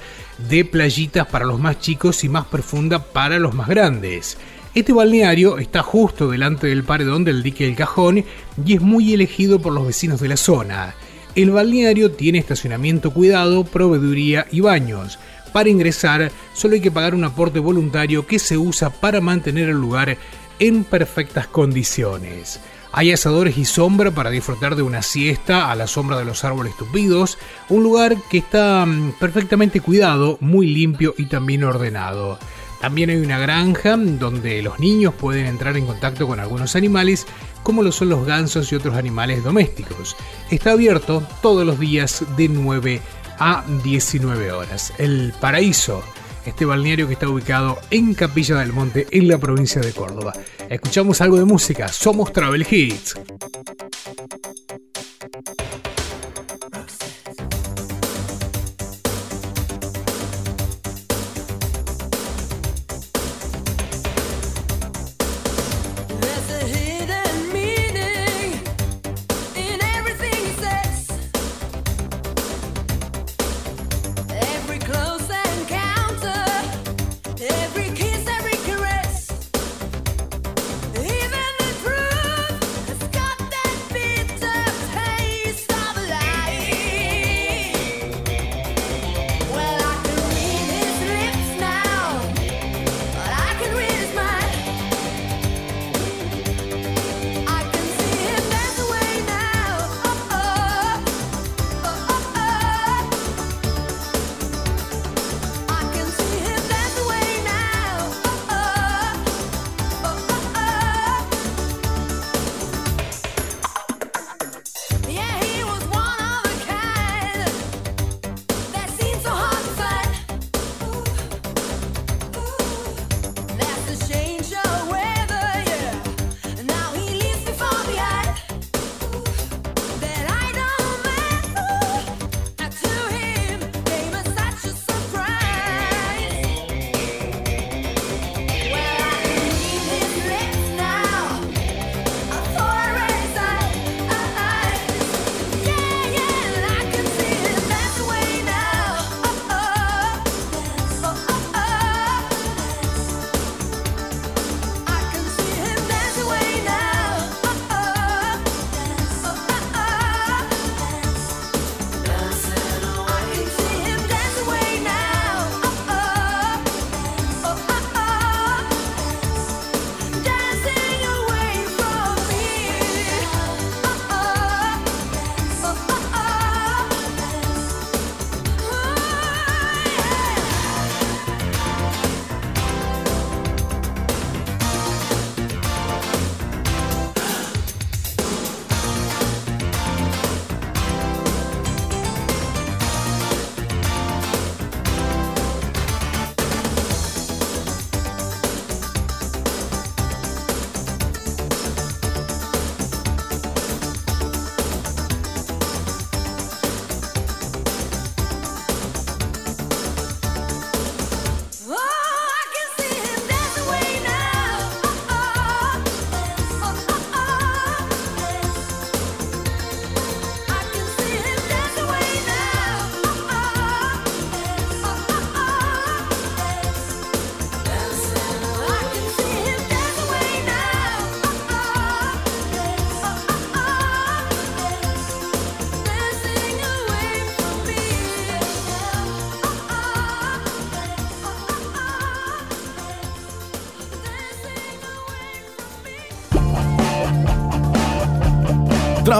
de 0.50 0.64
playitas 0.64 1.26
para 1.26 1.46
los 1.46 1.58
más 1.58 1.80
chicos 1.80 2.22
y 2.22 2.28
más 2.28 2.44
profunda 2.44 3.02
para 3.02 3.38
los 3.38 3.54
más 3.54 3.66
grandes. 3.66 4.36
Este 4.74 4.92
balneario 4.92 5.58
está 5.58 5.82
justo 5.82 6.30
delante 6.30 6.66
del 6.66 6.84
paredón 6.84 7.24
del 7.24 7.42
dique 7.42 7.64
del 7.64 7.76
Cajón 7.76 8.24
y 8.64 8.74
es 8.74 8.80
muy 8.82 9.14
elegido 9.14 9.60
por 9.60 9.72
los 9.72 9.86
vecinos 9.86 10.20
de 10.20 10.28
la 10.28 10.36
zona. 10.36 10.94
El 11.34 11.50
balneario 11.50 12.12
tiene 12.12 12.38
estacionamiento 12.38 13.10
cuidado, 13.10 13.64
proveeduría 13.64 14.46
y 14.50 14.60
baños. 14.60 15.18
Para 15.52 15.70
ingresar 15.70 16.30
solo 16.52 16.74
hay 16.74 16.82
que 16.82 16.90
pagar 16.90 17.14
un 17.14 17.24
aporte 17.24 17.58
voluntario 17.58 18.26
que 18.26 18.38
se 18.38 18.58
usa 18.58 18.90
para 18.90 19.22
mantener 19.22 19.70
el 19.70 19.76
lugar 19.76 20.18
en 20.58 20.84
perfectas 20.84 21.46
condiciones. 21.46 22.60
Hay 22.94 23.10
asadores 23.10 23.56
y 23.56 23.64
sombra 23.64 24.10
para 24.10 24.28
disfrutar 24.28 24.76
de 24.76 24.82
una 24.82 25.00
siesta 25.00 25.70
a 25.70 25.74
la 25.74 25.86
sombra 25.86 26.18
de 26.18 26.26
los 26.26 26.44
árboles 26.44 26.76
tupidos, 26.76 27.38
un 27.70 27.82
lugar 27.82 28.16
que 28.28 28.38
está 28.38 28.84
mm, 28.84 29.12
perfectamente 29.18 29.80
cuidado, 29.80 30.36
muy 30.40 30.66
limpio 30.66 31.14
y 31.16 31.24
también 31.24 31.64
ordenado. 31.64 32.38
También 32.82 33.08
hay 33.08 33.16
una 33.16 33.38
granja 33.38 33.96
donde 33.96 34.60
los 34.60 34.78
niños 34.78 35.14
pueden 35.14 35.46
entrar 35.46 35.76
en 35.78 35.86
contacto 35.86 36.26
con 36.26 36.38
algunos 36.38 36.76
animales, 36.76 37.26
como 37.62 37.82
lo 37.82 37.92
son 37.92 38.10
los 38.10 38.26
gansos 38.26 38.70
y 38.72 38.74
otros 38.74 38.96
animales 38.96 39.42
domésticos. 39.42 40.14
Está 40.50 40.72
abierto 40.72 41.22
todos 41.40 41.64
los 41.64 41.78
días 41.78 42.24
de 42.36 42.48
9 42.48 43.00
a 43.38 43.64
19 43.82 44.52
horas. 44.52 44.92
El 44.98 45.32
Paraíso, 45.40 46.02
este 46.46 46.64
balneario 46.64 47.06
que 47.06 47.14
está 47.14 47.28
ubicado 47.28 47.78
en 47.90 48.14
Capilla 48.14 48.56
del 48.56 48.72
Monte, 48.72 49.06
en 49.10 49.28
la 49.28 49.38
provincia 49.38 49.80
de 49.80 49.92
Córdoba. 49.92 50.32
Escuchamos 50.68 51.20
algo 51.20 51.38
de 51.38 51.44
música, 51.44 51.88
somos 51.88 52.32
Travel 52.32 52.66
Hits. 52.70 53.14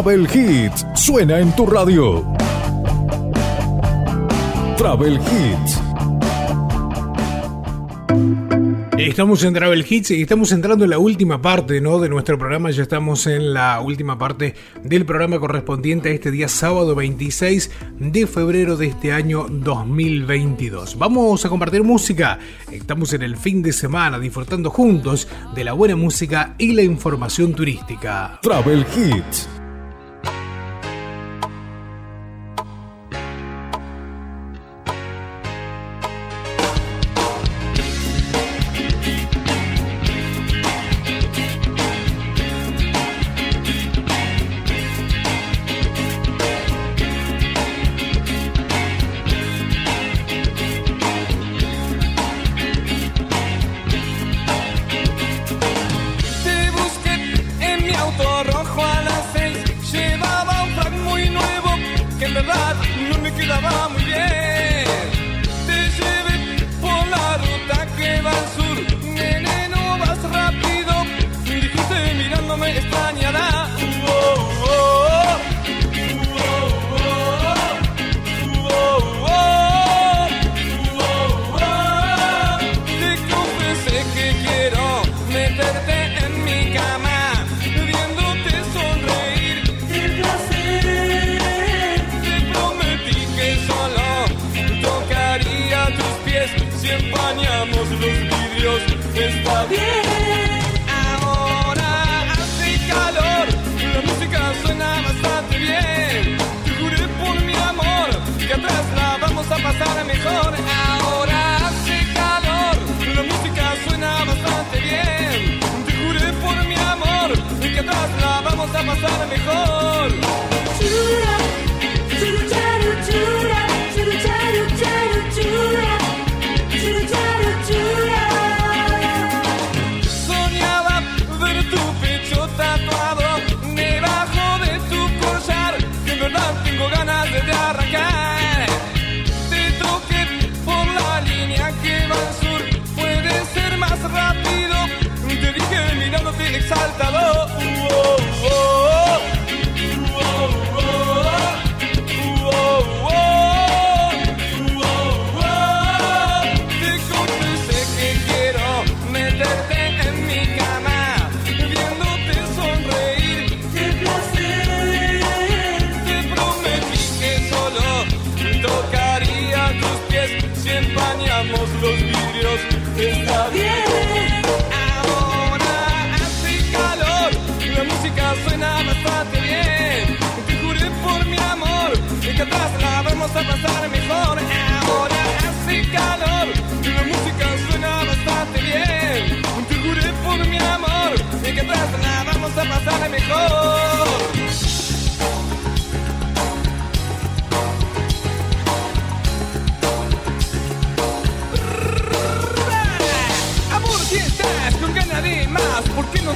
Travel 0.02 0.28
Hits 0.34 0.84
suena 0.96 1.38
en 1.38 1.54
tu 1.54 1.64
radio. 1.64 2.26
Travel 4.76 5.14
Hits. 5.14 5.80
Estamos 8.98 9.44
en 9.44 9.54
Travel 9.54 9.86
Hits 9.88 10.10
y 10.10 10.22
estamos 10.22 10.50
entrando 10.50 10.82
en 10.82 10.90
la 10.90 10.98
última 10.98 11.40
parte 11.40 11.80
¿no? 11.80 12.00
de 12.00 12.08
nuestro 12.08 12.36
programa. 12.36 12.72
Ya 12.72 12.82
estamos 12.82 13.28
en 13.28 13.54
la 13.54 13.80
última 13.80 14.18
parte 14.18 14.56
del 14.82 15.06
programa 15.06 15.38
correspondiente 15.38 16.08
a 16.08 16.12
este 16.12 16.32
día 16.32 16.48
sábado 16.48 16.96
26 16.96 17.70
de 18.00 18.26
febrero 18.26 18.76
de 18.76 18.88
este 18.88 19.12
año 19.12 19.46
2022. 19.48 20.98
Vamos 20.98 21.44
a 21.44 21.48
compartir 21.48 21.84
música. 21.84 22.40
Estamos 22.72 23.12
en 23.12 23.22
el 23.22 23.36
fin 23.36 23.62
de 23.62 23.72
semana 23.72 24.18
disfrutando 24.18 24.68
juntos 24.68 25.28
de 25.54 25.62
la 25.62 25.74
buena 25.74 25.94
música 25.94 26.56
y 26.58 26.72
la 26.72 26.82
información 26.82 27.54
turística. 27.54 28.40
Travel 28.42 28.84
Hits. 28.96 29.61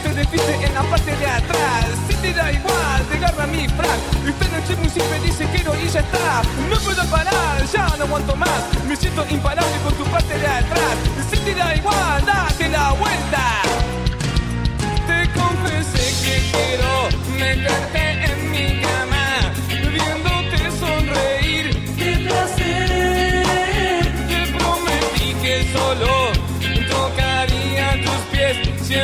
Te 0.02 0.12
despiste 0.12 0.52
en 0.64 0.74
la 0.74 0.82
parte 0.82 1.16
de 1.16 1.26
atrás 1.26 1.86
Si 2.06 2.14
te 2.16 2.32
da 2.34 2.52
igual, 2.52 3.02
te 3.10 3.16
agarra 3.16 3.46
mi 3.46 3.66
frac 3.66 3.98
Y 4.24 4.28
en 4.28 4.54
el 4.54 4.64
chino 4.66 4.84
y 4.84 4.90
siempre 4.90 5.20
dice 5.20 5.48
quiero 5.52 5.74
y 5.74 5.88
ya 5.88 6.00
está. 6.00 6.42
No 6.70 6.76
puedo 6.80 7.04
parar, 7.06 7.64
ya 7.72 7.88
no 7.96 8.04
aguanto 8.04 8.36
más. 8.36 8.62
Me 8.86 8.94
siento 8.94 9.26
imparable 9.28 9.78
por 9.82 9.92
tu 9.94 10.04
parte 10.04 10.38
de 10.38 10.46
atrás. 10.46 10.96
Si 11.30 11.38
te 11.38 11.54
da 11.54 11.74
igual, 11.74 12.24
date 12.24 12.68
la 12.68 12.92
vuelta. 12.92 13.75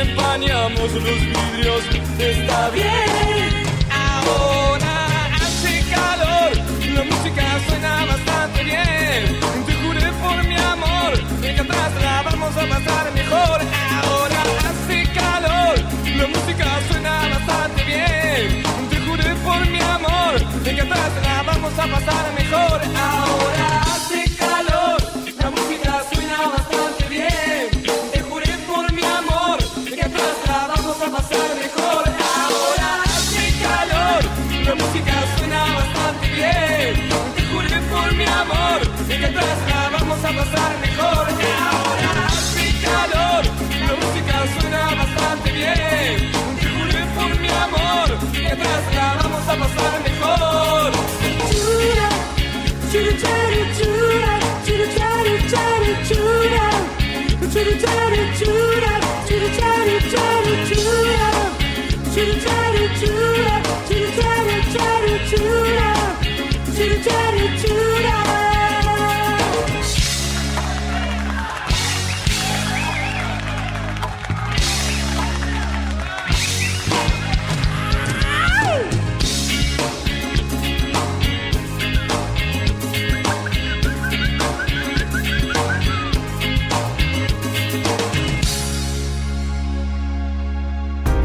empañamos 0.03 0.91
los 0.93 1.03
vidrios, 1.03 1.83
está 2.19 2.69
bien. 2.69 3.51
Ahora 3.91 4.95
hace 5.35 5.83
calor, 5.95 6.51
la 6.95 7.03
música 7.03 7.45
suena 7.67 8.05
bastante 8.05 8.63
bien. 8.63 9.39
Te 9.65 9.73
juré 9.81 10.07
por 10.23 10.37
mi 10.49 10.57
amor, 10.57 11.11
que 11.41 11.49
atrás 11.51 11.91
la 12.01 12.23
vamos 12.23 12.53
a 12.57 12.65
pasar 12.73 13.05
mejor. 13.13 13.59
Ahora 14.01 14.41
hace 14.67 14.97
calor, 15.21 15.75
la 16.19 16.27
música 16.27 16.67
suena 16.89 17.13
bastante 17.35 17.83
bien. 17.83 18.63
Te 18.89 18.97
juré 19.05 19.29
por 19.47 19.61
mi 19.67 19.81
amor, 19.97 20.33
que 20.63 20.81
atrás 20.81 21.11
la 21.23 21.43
vamos 21.43 21.73
a 21.73 21.85
pasar 21.93 22.25
mejor. 22.37 22.81
Ahora 22.97 23.42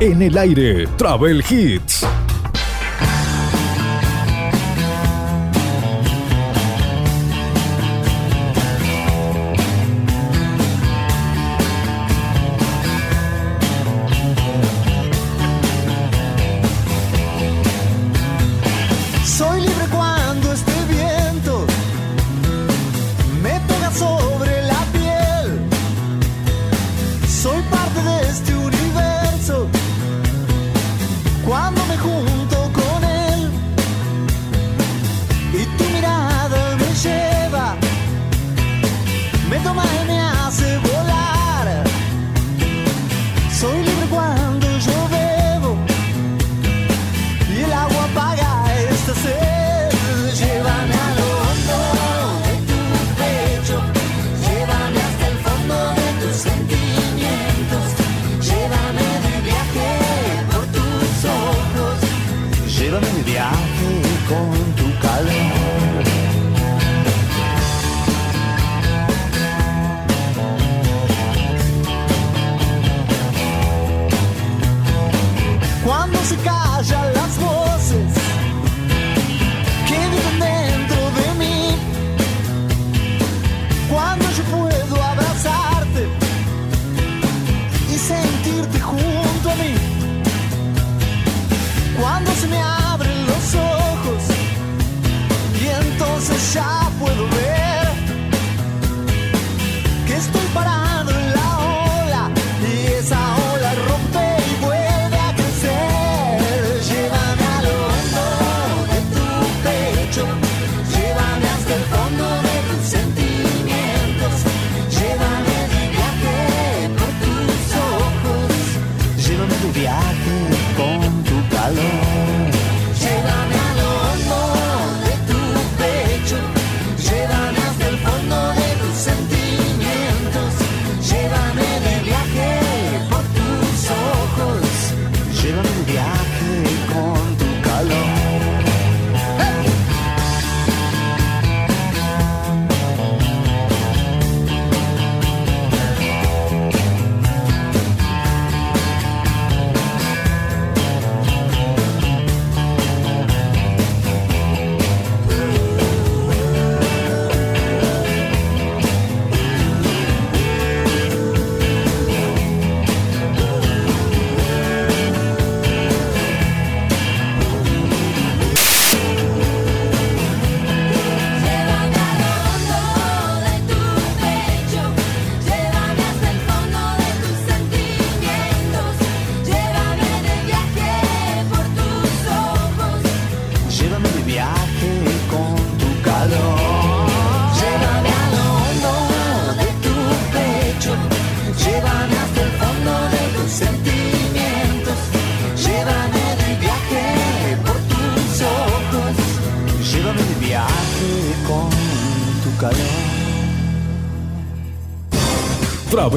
En 0.01 0.23
el 0.23 0.39
aire, 0.39 0.87
Travel 0.97 1.43
Hits. 1.51 1.88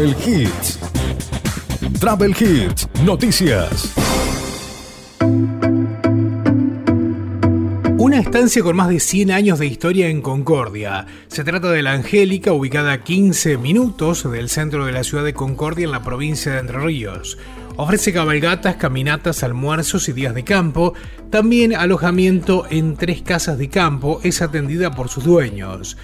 Travel 0.01 0.17
Hits. 0.25 0.79
Travel 1.99 2.31
Hits, 2.31 2.87
noticias. 3.03 3.93
Una 7.99 8.17
estancia 8.17 8.63
con 8.63 8.75
más 8.77 8.89
de 8.89 8.99
100 8.99 9.29
años 9.29 9.59
de 9.59 9.67
historia 9.67 10.07
en 10.07 10.23
Concordia. 10.23 11.05
Se 11.27 11.43
trata 11.43 11.69
de 11.69 11.83
la 11.83 11.91
Angélica, 11.91 12.51
ubicada 12.51 12.93
a 12.93 13.03
15 13.03 13.59
minutos 13.59 14.23
del 14.31 14.49
centro 14.49 14.87
de 14.87 14.91
la 14.91 15.03
ciudad 15.03 15.23
de 15.23 15.35
Concordia 15.35 15.85
en 15.85 15.91
la 15.91 16.01
provincia 16.01 16.53
de 16.53 16.61
Entre 16.61 16.79
Ríos. 16.79 17.37
Ofrece 17.77 18.11
cabalgatas, 18.11 18.77
caminatas, 18.77 19.43
almuerzos 19.43 20.09
y 20.09 20.13
días 20.13 20.33
de 20.33 20.43
campo. 20.43 20.95
También 21.29 21.75
alojamiento 21.75 22.65
en 22.71 22.97
tres 22.97 23.21
casas 23.21 23.59
de 23.59 23.69
campo. 23.69 24.19
Es 24.23 24.41
atendida 24.41 24.95
por 24.95 25.09
sus 25.09 25.25
dueños. 25.25 25.95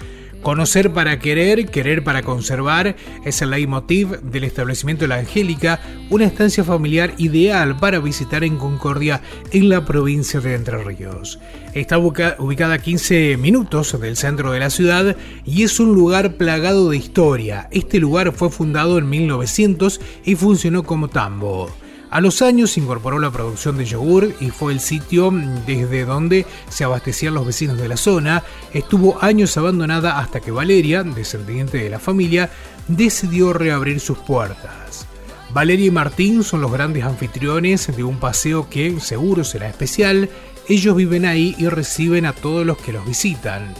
Conocer 0.48 0.94
para 0.94 1.18
querer, 1.18 1.66
querer 1.66 2.02
para 2.02 2.22
conservar 2.22 2.96
es 3.22 3.42
el 3.42 3.50
leitmotiv 3.50 4.18
del 4.22 4.44
establecimiento 4.44 5.06
La 5.06 5.16
Angélica, 5.16 5.78
una 6.08 6.24
estancia 6.24 6.64
familiar 6.64 7.12
ideal 7.18 7.76
para 7.76 7.98
visitar 7.98 8.42
en 8.42 8.56
Concordia 8.56 9.20
en 9.52 9.68
la 9.68 9.84
provincia 9.84 10.40
de 10.40 10.54
Entre 10.54 10.82
Ríos. 10.82 11.38
Está 11.74 11.98
ubica- 11.98 12.36
ubicada 12.38 12.76
a 12.76 12.78
15 12.78 13.36
minutos 13.36 14.00
del 14.00 14.16
centro 14.16 14.50
de 14.52 14.60
la 14.60 14.70
ciudad 14.70 15.16
y 15.44 15.64
es 15.64 15.78
un 15.80 15.92
lugar 15.94 16.38
plagado 16.38 16.88
de 16.88 16.96
historia. 16.96 17.68
Este 17.70 17.98
lugar 18.00 18.32
fue 18.32 18.48
fundado 18.48 18.96
en 18.96 19.06
1900 19.06 20.00
y 20.24 20.34
funcionó 20.34 20.82
como 20.82 21.08
tambo. 21.08 21.70
A 22.10 22.22
los 22.22 22.40
años 22.40 22.78
incorporó 22.78 23.18
la 23.18 23.30
producción 23.30 23.76
de 23.76 23.84
yogur 23.84 24.34
y 24.40 24.50
fue 24.50 24.72
el 24.72 24.80
sitio 24.80 25.30
desde 25.66 26.06
donde 26.06 26.46
se 26.70 26.84
abastecían 26.84 27.34
los 27.34 27.46
vecinos 27.46 27.76
de 27.76 27.88
la 27.88 27.98
zona. 27.98 28.44
Estuvo 28.72 29.22
años 29.22 29.56
abandonada 29.58 30.18
hasta 30.18 30.40
que 30.40 30.50
Valeria, 30.50 31.02
descendiente 31.02 31.78
de 31.78 31.90
la 31.90 31.98
familia, 31.98 32.50
decidió 32.88 33.52
reabrir 33.52 34.00
sus 34.00 34.16
puertas. 34.18 35.06
Valeria 35.50 35.86
y 35.86 35.90
Martín 35.90 36.42
son 36.44 36.62
los 36.62 36.72
grandes 36.72 37.04
anfitriones 37.04 37.94
de 37.94 38.04
un 38.04 38.18
paseo 38.18 38.70
que 38.70 39.00
seguro 39.00 39.44
será 39.44 39.68
especial. 39.68 40.30
Ellos 40.66 40.96
viven 40.96 41.26
ahí 41.26 41.54
y 41.58 41.68
reciben 41.68 42.24
a 42.24 42.32
todos 42.32 42.64
los 42.64 42.78
que 42.78 42.92
los 42.92 43.04
visitan. 43.06 43.74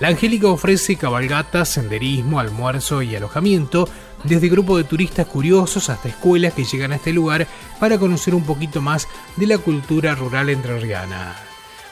La 0.00 0.08
Angélica 0.08 0.48
ofrece 0.48 0.96
cabalgatas, 0.96 1.68
senderismo, 1.68 2.40
almuerzo 2.40 3.02
y 3.02 3.14
alojamiento, 3.14 3.88
desde 4.24 4.48
grupos 4.48 4.78
de 4.78 4.84
turistas 4.84 5.26
curiosos 5.26 5.88
hasta 5.90 6.08
escuelas 6.08 6.54
que 6.54 6.64
llegan 6.64 6.92
a 6.92 6.96
este 6.96 7.12
lugar 7.12 7.46
para 7.78 7.98
conocer 7.98 8.34
un 8.34 8.44
poquito 8.44 8.80
más 8.80 9.06
de 9.36 9.46
la 9.46 9.58
cultura 9.58 10.14
rural 10.14 10.50
entrerriana. 10.50 11.34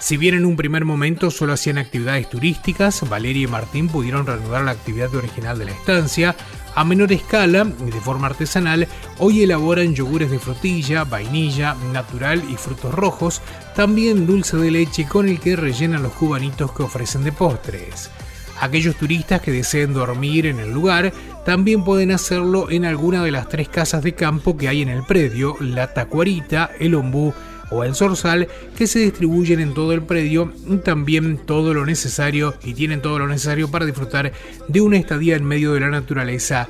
Si 0.02 0.16
bien 0.16 0.34
en 0.34 0.46
un 0.46 0.56
primer 0.56 0.84
momento 0.84 1.30
solo 1.30 1.52
hacían 1.52 1.78
actividades 1.78 2.28
turísticas, 2.28 3.08
Valeria 3.08 3.44
y 3.44 3.46
Martín 3.46 3.88
pudieron 3.88 4.26
reanudar 4.26 4.64
la 4.64 4.72
actividad 4.72 5.14
original 5.14 5.56
de 5.60 5.66
la 5.66 5.70
estancia. 5.70 6.34
A 6.74 6.84
menor 6.84 7.12
escala 7.12 7.70
y 7.86 7.90
de 7.90 8.00
forma 8.00 8.26
artesanal, 8.26 8.88
hoy 9.18 9.42
elaboran 9.42 9.94
yogures 9.94 10.28
de 10.32 10.40
frutilla, 10.40 11.04
vainilla, 11.04 11.76
natural 11.92 12.42
y 12.50 12.56
frutos 12.56 12.92
rojos, 12.92 13.42
también 13.76 14.26
dulce 14.26 14.56
de 14.56 14.72
leche 14.72 15.06
con 15.06 15.28
el 15.28 15.38
que 15.38 15.54
rellenan 15.54 16.02
los 16.02 16.14
cubanitos 16.14 16.72
que 16.72 16.82
ofrecen 16.82 17.22
de 17.22 17.30
postres. 17.30 18.10
Aquellos 18.60 18.96
turistas 18.96 19.40
que 19.40 19.52
deseen 19.52 19.92
dormir 19.92 20.46
en 20.46 20.58
el 20.58 20.72
lugar 20.72 21.12
también 21.44 21.84
pueden 21.84 22.12
hacerlo 22.12 22.70
en 22.70 22.84
alguna 22.84 23.24
de 23.24 23.32
las 23.32 23.48
tres 23.48 23.68
casas 23.68 24.02
de 24.02 24.14
campo 24.14 24.56
que 24.56 24.68
hay 24.68 24.82
en 24.82 24.88
el 24.88 25.02
predio, 25.02 25.56
la 25.60 25.92
Tacuarita, 25.92 26.70
el 26.78 26.94
Ombú 26.94 27.34
o 27.70 27.84
el 27.84 27.94
Zorzal, 27.94 28.48
que 28.76 28.86
se 28.86 29.00
distribuyen 29.00 29.60
en 29.60 29.74
todo 29.74 29.92
el 29.92 30.02
predio 30.02 30.52
también 30.84 31.38
todo 31.38 31.74
lo 31.74 31.86
necesario 31.86 32.54
y 32.62 32.74
tienen 32.74 33.02
todo 33.02 33.18
lo 33.18 33.26
necesario 33.26 33.70
para 33.70 33.86
disfrutar 33.86 34.32
de 34.68 34.80
una 34.80 34.98
estadía 34.98 35.36
en 35.36 35.44
medio 35.44 35.72
de 35.72 35.80
la 35.80 35.90
naturaleza. 35.90 36.68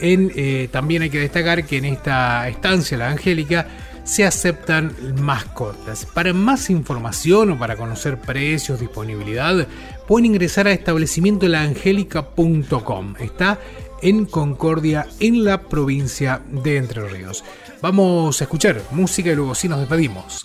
Eh, 0.00 0.68
también 0.70 1.02
hay 1.02 1.10
que 1.10 1.20
destacar 1.20 1.64
que 1.64 1.78
en 1.78 1.86
esta 1.86 2.48
estancia, 2.48 2.96
la 2.96 3.10
Angélica, 3.10 3.66
se 4.04 4.24
aceptan 4.24 4.94
mascotas. 5.20 6.06
Para 6.06 6.32
más 6.34 6.70
información 6.70 7.50
o 7.52 7.58
para 7.58 7.76
conocer 7.76 8.20
precios, 8.20 8.80
disponibilidad, 8.80 9.68
pueden 10.06 10.26
ingresar 10.26 10.68
a 10.68 10.72
establecimientolaangélica.com. 10.72 13.14
Está 13.18 13.58
en 14.04 14.26
Concordia, 14.26 15.08
en 15.18 15.44
la 15.44 15.62
provincia 15.62 16.42
de 16.62 16.76
Entre 16.76 17.08
Ríos. 17.08 17.42
Vamos 17.80 18.38
a 18.40 18.44
escuchar 18.44 18.80
música 18.92 19.30
y 19.30 19.34
luego 19.34 19.54
sí 19.54 19.66
nos 19.66 19.80
despedimos. 19.80 20.42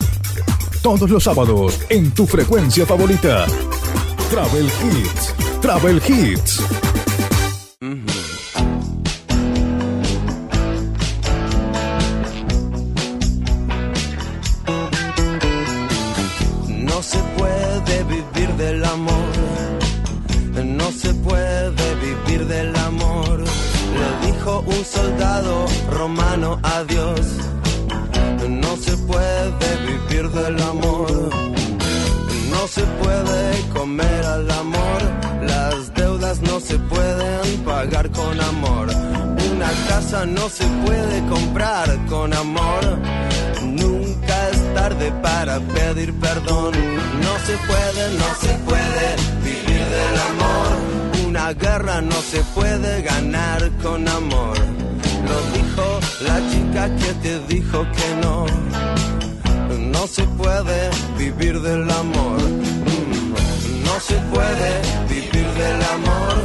Todos 0.82 1.10
los 1.10 1.26
sábados 1.26 1.80
en 1.90 2.12
tu 2.12 2.26
frecuencia 2.26 2.86
favorita. 2.86 3.46
Travel 4.32 4.66
Hits. 4.66 5.36
Travel 5.62 6.02
Hits. 6.08 6.64
Soldado 25.00 25.66
romano 25.92 26.60
a 26.62 26.84
Dios, 26.84 27.22
no 28.50 28.76
se 28.76 28.98
puede 28.98 29.70
vivir 29.88 30.30
del 30.30 30.62
amor, 30.62 31.10
no 32.54 32.68
se 32.68 32.84
puede 33.02 33.70
comer 33.74 34.26
al 34.26 34.52
amor, 34.52 35.00
las 35.42 35.94
deudas 35.94 36.42
no 36.42 36.60
se 36.60 36.78
pueden 36.78 37.64
pagar 37.66 38.12
con 38.12 38.40
amor, 38.42 38.88
una 39.54 39.72
casa 39.88 40.26
no 40.26 40.50
se 40.50 40.66
puede 40.86 41.18
comprar 41.28 41.88
con 42.08 42.34
amor. 42.34 42.84
Nunca 43.64 44.50
es 44.52 44.74
tarde 44.74 45.12
para 45.22 45.60
pedir 45.60 46.14
perdón. 46.20 46.74
No 47.26 47.34
se 47.46 47.56
puede, 47.70 48.04
no 48.22 48.30
se 48.44 48.54
puede 48.70 49.06
vivir 49.44 49.84
del 49.96 50.16
amor. 50.32 51.09
Una 51.42 51.54
guerra 51.54 52.02
no 52.02 52.22
se 52.22 52.42
puede 52.54 53.02
ganar 53.02 53.72
con 53.82 54.06
amor. 54.10 54.58
Lo 55.30 55.38
dijo 55.58 56.00
la 56.20 56.38
chica 56.52 56.94
que 56.98 57.14
te 57.24 57.40
dijo 57.48 57.88
que 57.96 58.16
no. 58.22 58.46
No 59.78 60.06
se 60.06 60.24
puede 60.24 60.90
vivir 61.18 61.62
del 61.62 61.90
amor. 61.90 62.42
Mm, 62.42 63.84
No 63.86 64.00
se 64.02 64.16
puede 64.34 64.72
vivir 65.08 65.48
del 65.62 65.82
amor. 65.96 66.36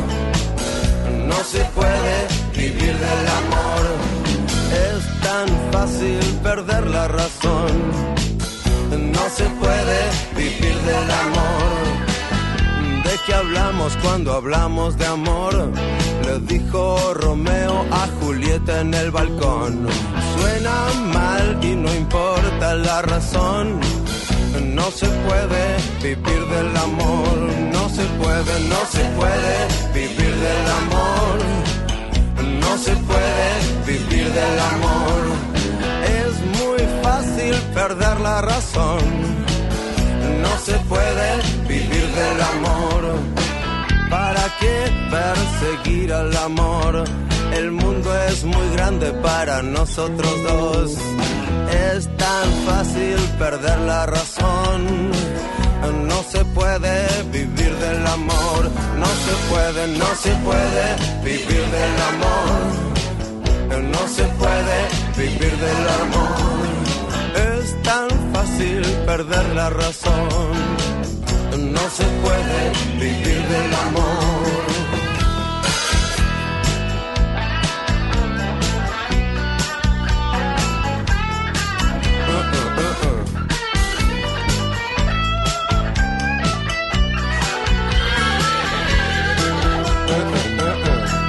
No 1.26 1.42
se 1.42 1.64
puede 1.74 2.14
vivir 2.54 2.94
del 2.96 3.26
amor. 3.42 3.82
Es 4.86 5.20
tan 5.22 5.48
fácil 5.72 6.20
perder 6.44 6.86
la 6.86 7.08
razón. 7.08 7.72
No 9.12 9.24
se 9.28 9.44
puede 9.60 10.00
vivir 10.36 10.76
del 10.82 11.10
amor. 11.10 12.03
¿De 13.24 13.32
qué 13.32 13.38
hablamos 13.38 13.96
cuando 14.02 14.34
hablamos 14.34 14.98
de 14.98 15.06
amor? 15.06 15.72
Le 16.26 16.40
dijo 16.40 17.14
Romeo 17.14 17.86
a 17.90 18.06
Julieta 18.20 18.82
en 18.82 18.92
el 18.92 19.10
balcón. 19.10 19.88
Suena 20.36 20.74
mal 21.10 21.58
y 21.62 21.74
no 21.74 21.94
importa 21.94 22.74
la 22.74 23.00
razón. 23.00 23.80
No 24.74 24.90
se 24.90 25.06
puede 25.06 25.64
vivir 26.02 26.46
del 26.48 26.76
amor. 26.76 27.38
No 27.72 27.88
se 27.88 28.04
puede, 28.20 28.60
no 28.68 28.80
se 28.92 29.04
puede 29.16 29.54
vivir 29.94 30.34
del 30.46 30.66
amor. 30.82 31.38
No 32.60 32.76
se 32.76 32.94
puede 33.08 33.48
vivir 33.86 34.32
del 34.34 34.60
amor. 34.74 35.20
Es 36.20 36.60
muy 36.60 37.02
fácil 37.02 37.54
perder 37.72 38.20
la 38.20 38.42
razón. 38.42 39.00
No 40.42 40.58
se 40.58 40.74
puede 40.90 41.36
vivir 41.66 42.06
del 42.14 42.42
amor. 42.42 42.93
¿Para 44.44 44.58
qué 44.58 44.92
perseguir 45.10 46.12
al 46.12 46.36
amor? 46.36 47.04
El 47.54 47.70
mundo 47.70 48.10
es 48.28 48.44
muy 48.44 48.68
grande 48.74 49.10
para 49.22 49.62
nosotros 49.62 50.30
dos. 50.42 50.90
Es 51.94 52.14
tan 52.18 52.52
fácil 52.66 53.16
perder 53.38 53.78
la 53.78 54.04
razón. 54.04 55.12
No 56.08 56.22
se 56.30 56.44
puede 56.44 57.22
vivir 57.32 57.74
del 57.74 58.06
amor. 58.06 58.70
No 58.98 59.10
se 59.24 59.34
puede, 59.48 59.88
no 59.96 60.14
se 60.14 60.32
puede 60.48 60.84
vivir 61.24 61.64
del 61.78 61.96
amor. 62.12 62.60
No 63.92 64.08
se 64.08 64.24
puede 64.24 64.78
vivir 65.16 65.56
del 65.56 65.88
amor. 66.02 66.44
Es 67.56 67.82
tan 67.82 68.10
fácil 68.34 68.82
perder 69.06 69.54
la 69.54 69.70
razón. 69.70 70.73
No 71.84 71.90
se 71.90 72.04
puede 72.04 72.72
vivir 72.98 73.46
del 73.46 73.74
amor. 73.74 74.04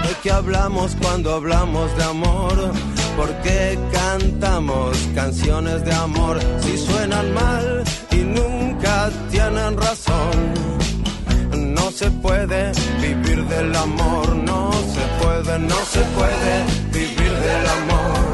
¿De 0.08 0.16
qué 0.24 0.32
hablamos 0.32 0.96
cuando 1.02 1.34
hablamos 1.34 1.98
de 1.98 2.04
amor? 2.06 2.72
¿Por 3.18 3.30
qué 3.42 3.78
cantamos 3.92 4.98
canciones 5.14 5.84
de 5.84 5.94
amor 5.94 6.40
si 6.62 6.78
suenan 6.78 7.34
mal 7.34 7.84
tienen 9.30 9.78
razón? 9.78 10.54
No 11.74 11.92
se 11.92 12.10
puede 12.12 12.72
vivir 13.02 13.46
del 13.46 13.76
amor, 13.76 14.36
no 14.36 14.72
se 14.72 15.24
puede, 15.24 15.60
no 15.60 15.76
se 15.94 16.02
puede 16.18 16.54
vivir 16.92 17.32
del 17.32 17.68
amor. 17.80 18.26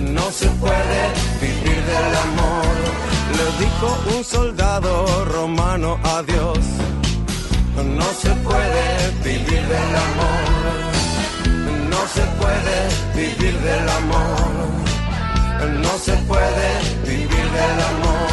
No 0.00 0.30
se 0.30 0.48
puede 0.62 1.00
vivir 1.40 1.80
del 1.84 2.16
amor. 2.26 2.74
Le 3.38 3.64
dijo 3.64 4.16
un 4.16 4.24
soldado 4.24 5.24
romano 5.26 5.98
a 6.02 6.22
Dios. 6.22 6.58
No 7.76 8.08
se 8.20 8.30
puede 8.46 9.10
vivir 9.24 9.62
del 9.74 9.96
amor. 10.08 10.42
No 11.90 12.00
se 12.14 12.22
puede 12.40 12.76
vivir 13.14 13.58
del 13.60 13.88
amor. 13.88 14.52
No 15.82 15.98
se 15.98 16.12
puede 16.28 16.68
vivir 17.06 17.28
del 17.28 17.80
amor. 17.92 18.31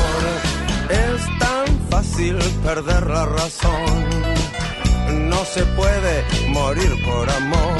Es 1.20 1.26
tan 1.40 1.68
fácil 1.90 2.38
perder 2.64 3.04
la 3.08 3.26
razón. 3.26 3.90
No 5.32 5.40
se 5.54 5.64
puede 5.80 6.16
morir 6.50 6.92
por 7.06 7.30
amor. 7.42 7.78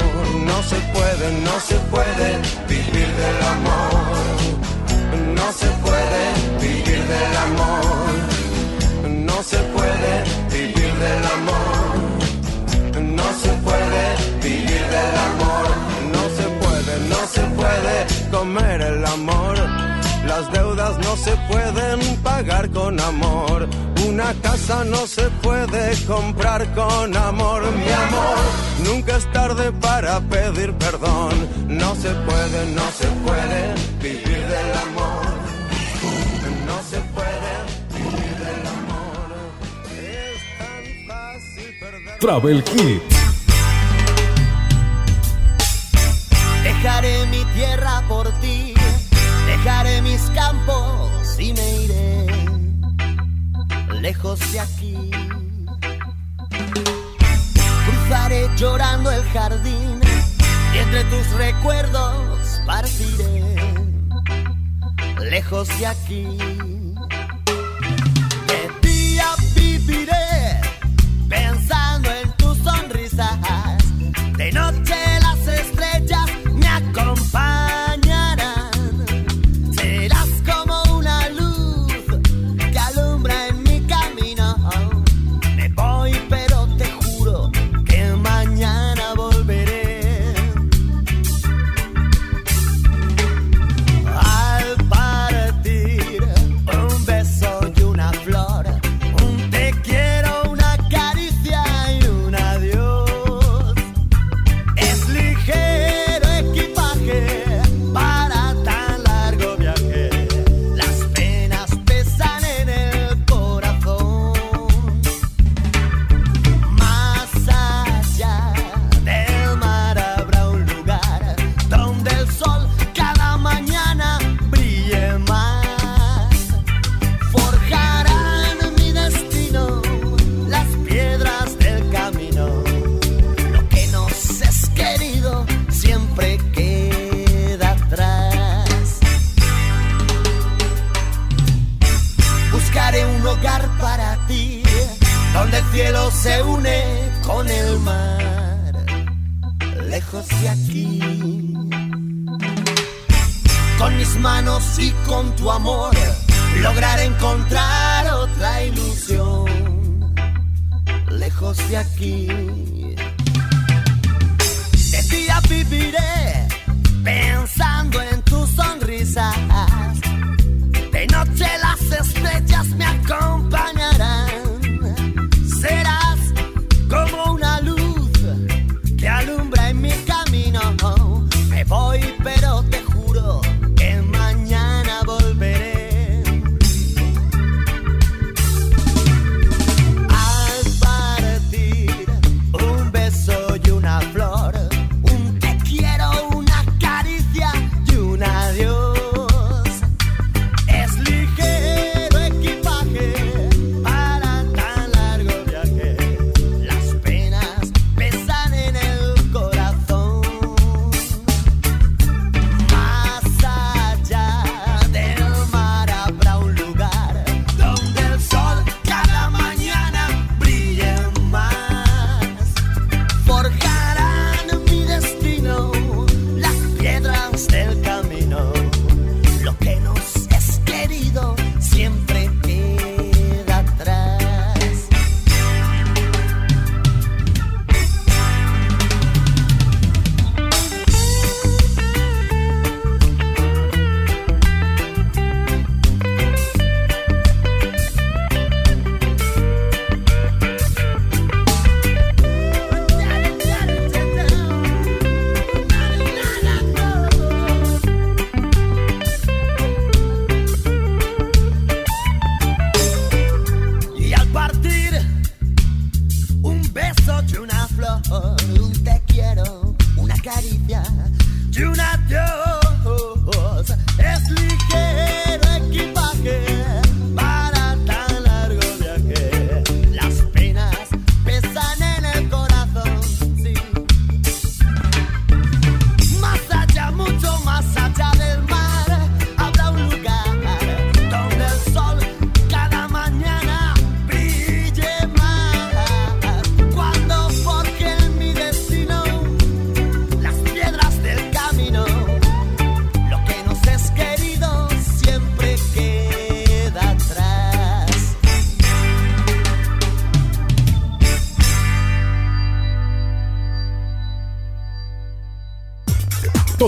No 0.50 0.58
se 0.70 0.78
puede, 0.94 1.26
no 1.48 1.56
se 1.68 1.76
puede 1.92 2.28
vivir 2.68 3.08
del 3.22 3.38
amor. 3.54 4.00
No 5.38 5.46
se 5.60 5.68
puede 5.86 6.22
vivir 6.64 7.02
del 7.14 7.34
amor. 7.48 8.10
No 9.28 9.42
se 9.50 9.58
puede 9.76 10.12
vivir 10.56 10.92
del 11.04 11.24
amor. 11.38 11.80
No 13.18 13.28
se 13.42 13.50
puede 13.66 14.02
vivir 14.42 14.84
del 14.96 15.14
amor. 15.30 15.66
No 16.14 16.22
se 16.36 16.46
puede, 16.62 16.92
no 17.12 17.20
se 17.34 17.42
puede 17.60 17.94
comer 18.30 18.80
el 18.82 19.04
amor. 19.06 19.56
Las 20.26 20.44
deudas 20.52 20.98
no 20.98 21.16
se 21.16 21.34
pueden 21.50 21.89
pagar 22.40 22.70
con 22.70 22.98
amor. 22.98 23.68
Una 24.08 24.32
casa 24.42 24.82
no 24.84 25.06
se 25.06 25.28
puede 25.42 25.94
comprar 26.06 26.66
con 26.74 27.14
amor, 27.14 27.62
mi 27.76 27.92
amor. 27.92 28.38
Nunca 28.84 29.16
es 29.18 29.30
tarde 29.30 29.70
para 29.72 30.20
pedir 30.20 30.72
perdón. 30.74 31.32
No 31.68 31.94
se 31.96 32.10
puede, 32.28 32.66
no 32.74 32.86
se 32.98 33.06
puede 33.26 33.74
vivir 34.00 34.40
del 34.54 34.70
amor. 34.86 35.24
No 36.66 36.76
se 36.90 36.98
puede 37.16 37.52
vivir 37.94 38.34
del 38.46 38.62
amor. 38.78 39.28
Es 40.00 40.40
tan 40.60 40.82
fácil 41.08 41.78
perder. 41.78 42.18
Travel 42.20 42.64
Kit. 42.64 43.02
Dejaré 46.62 47.26
mi 47.26 47.44
tierra 47.56 48.02
por 48.08 48.30
ti. 48.40 48.72
Dejaré 49.46 50.00
mis 50.00 50.22
campos 50.30 51.10
y 51.38 51.52
me 51.52 51.84
iré 51.84 51.89
lejos 54.00 54.40
de 54.52 54.60
aquí. 54.60 55.10
Cruzaré 57.86 58.48
llorando 58.56 59.10
el 59.10 59.22
jardín 59.24 60.00
y 60.74 60.78
entre 60.78 61.04
tus 61.04 61.30
recuerdos 61.32 62.60
partiré 62.66 63.56
lejos 65.30 65.68
de 65.78 65.86
aquí. 65.86 66.38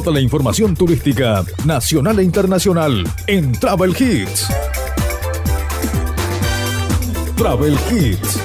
Toda 0.02 0.14
la 0.14 0.20
información 0.20 0.74
turística 0.74 1.44
nacional 1.64 2.18
e 2.18 2.24
internacional 2.24 3.04
en 3.28 3.52
Travel 3.52 3.90
Hits. 3.90 4.48
Travel 7.36 7.78
Hits. 7.88 8.40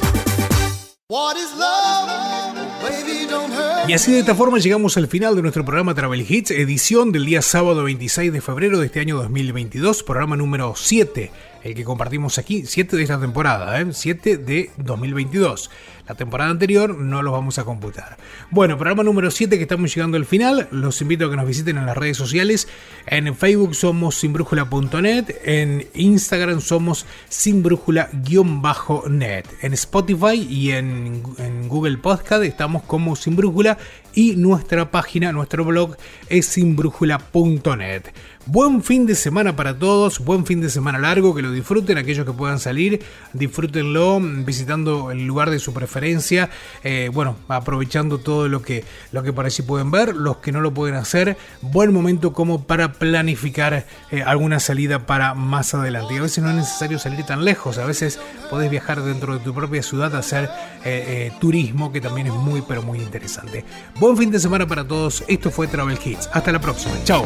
Y 3.88 3.94
así 3.94 4.12
de 4.12 4.20
esta 4.20 4.36
forma 4.36 4.60
llegamos 4.60 4.98
al 4.98 5.08
final 5.08 5.36
de 5.36 5.42
nuestro 5.42 5.66
programa 5.66 5.96
Travel 5.96 6.26
Hits, 6.30 6.52
edición 6.52 7.12
del 7.12 7.26
día 7.26 7.42
sábado 7.42 7.86
26 7.86 8.34
de 8.34 8.42
febrero 8.42 8.80
de 8.80 8.86
este 8.86 9.00
año 9.00 9.16
2022, 9.16 10.04
programa 10.04 10.36
número 10.36 10.74
7, 10.76 11.32
el 11.64 11.74
que 11.74 11.84
compartimos 11.84 12.38
aquí, 12.38 12.66
7 12.68 12.98
de 12.98 13.02
esta 13.02 13.20
temporada, 13.20 13.82
¿eh? 13.82 13.88
7 13.92 14.38
de 14.38 14.70
2022. 14.78 15.72
La 16.08 16.16
temporada 16.16 16.50
anterior 16.50 16.98
no 16.98 17.22
los 17.22 17.34
vamos 17.34 17.60
a 17.60 17.66
computar. 17.66 18.16
Bueno, 18.50 18.78
programa 18.78 19.04
número 19.04 19.30
7 19.30 19.58
que 19.58 19.64
estamos 19.64 19.94
llegando 19.94 20.16
al 20.16 20.26
final. 20.26 20.70
Los 20.72 21.02
invito 21.02 21.26
a 21.26 21.30
que 21.30 21.36
nos 21.36 21.46
visiten 21.46 21.78
en 21.78 21.86
las 21.86 21.98
redes 21.98 22.16
sociales. 22.16 22.70
En 23.06 23.36
Facebook 23.36 23.76
somos 23.76 24.16
sinbrújula.net. 24.16 25.26
En 25.44 25.86
Instagram 25.94 26.62
somos 26.62 27.06
sinbrújula-net. 27.28 29.46
En 29.62 29.74
Spotify 29.74 30.48
y 30.50 30.72
en, 30.72 31.22
Google 31.68 31.98
Podcast 31.98 32.44
estamos 32.44 32.84
como 32.84 33.18
Sin 33.18 33.36
Brújula. 33.36 33.78
Y 34.14 34.36
nuestra 34.36 34.90
página, 34.90 35.32
nuestro 35.32 35.64
blog 35.66 35.96
es 36.30 36.48
sinbrújula.net. 36.48 38.04
Buen 38.50 38.82
fin 38.82 39.06
de 39.06 39.14
semana 39.14 39.58
para 39.58 39.78
todos, 39.78 40.20
buen 40.20 40.46
fin 40.46 40.62
de 40.62 40.70
semana 40.70 40.98
largo, 41.00 41.36
que 41.36 41.42
lo 41.42 41.52
disfruten, 41.52 41.98
aquellos 41.98 42.26
que 42.26 42.32
puedan 42.32 42.60
salir, 42.60 43.04
disfrútenlo 43.34 44.22
visitando 44.22 45.12
el 45.12 45.28
lugar 45.28 45.50
de 45.50 45.60
su 45.60 45.74
preferencia, 45.74 46.50
eh, 46.82 47.10
bueno, 47.14 47.36
aprovechando 47.50 48.20
todo 48.20 48.48
lo 48.48 48.62
que, 48.62 48.86
lo 49.12 49.22
que 49.22 49.34
por 49.34 49.46
allí 49.46 49.64
pueden 49.64 49.92
ver, 49.92 50.16
los 50.16 50.38
que 50.38 50.54
no 50.54 50.62
lo 50.62 50.74
pueden 50.74 50.96
hacer, 50.96 51.36
buen 51.62 51.94
momento 51.94 52.32
como 52.32 52.64
para 52.64 52.94
planificar 52.94 53.86
eh, 54.12 54.24
alguna 54.24 54.62
salida 54.62 55.06
para 55.06 55.34
más 55.34 55.74
adelante. 55.74 56.14
Y 56.14 56.20
a 56.20 56.22
veces 56.22 56.42
no 56.42 56.50
es 56.50 56.56
necesario 56.56 57.00
salir 57.00 57.26
tan 57.26 57.44
lejos, 57.44 57.78
a 57.78 57.86
veces 57.86 58.18
podés 58.50 58.72
viajar 58.72 59.04
dentro 59.04 59.34
de 59.34 59.44
tu 59.44 59.54
propia 59.54 59.84
ciudad 59.84 60.16
a 60.16 60.20
hacer 60.20 60.50
eh, 60.86 61.34
turismo, 61.42 61.92
que 61.92 62.00
también 62.00 62.28
es 62.28 62.34
muy, 62.34 62.62
pero 62.62 62.82
muy 62.82 63.00
interesante. 63.00 63.66
Buen 64.00 64.16
fin 64.16 64.32
de 64.32 64.40
semana 64.40 64.66
para 64.66 64.88
todos, 64.88 65.26
esto 65.28 65.52
fue 65.52 65.68
Travel 65.68 66.00
Hits, 66.02 66.30
hasta 66.32 66.54
la 66.54 66.62
próxima, 66.62 66.94
chao. 67.04 67.26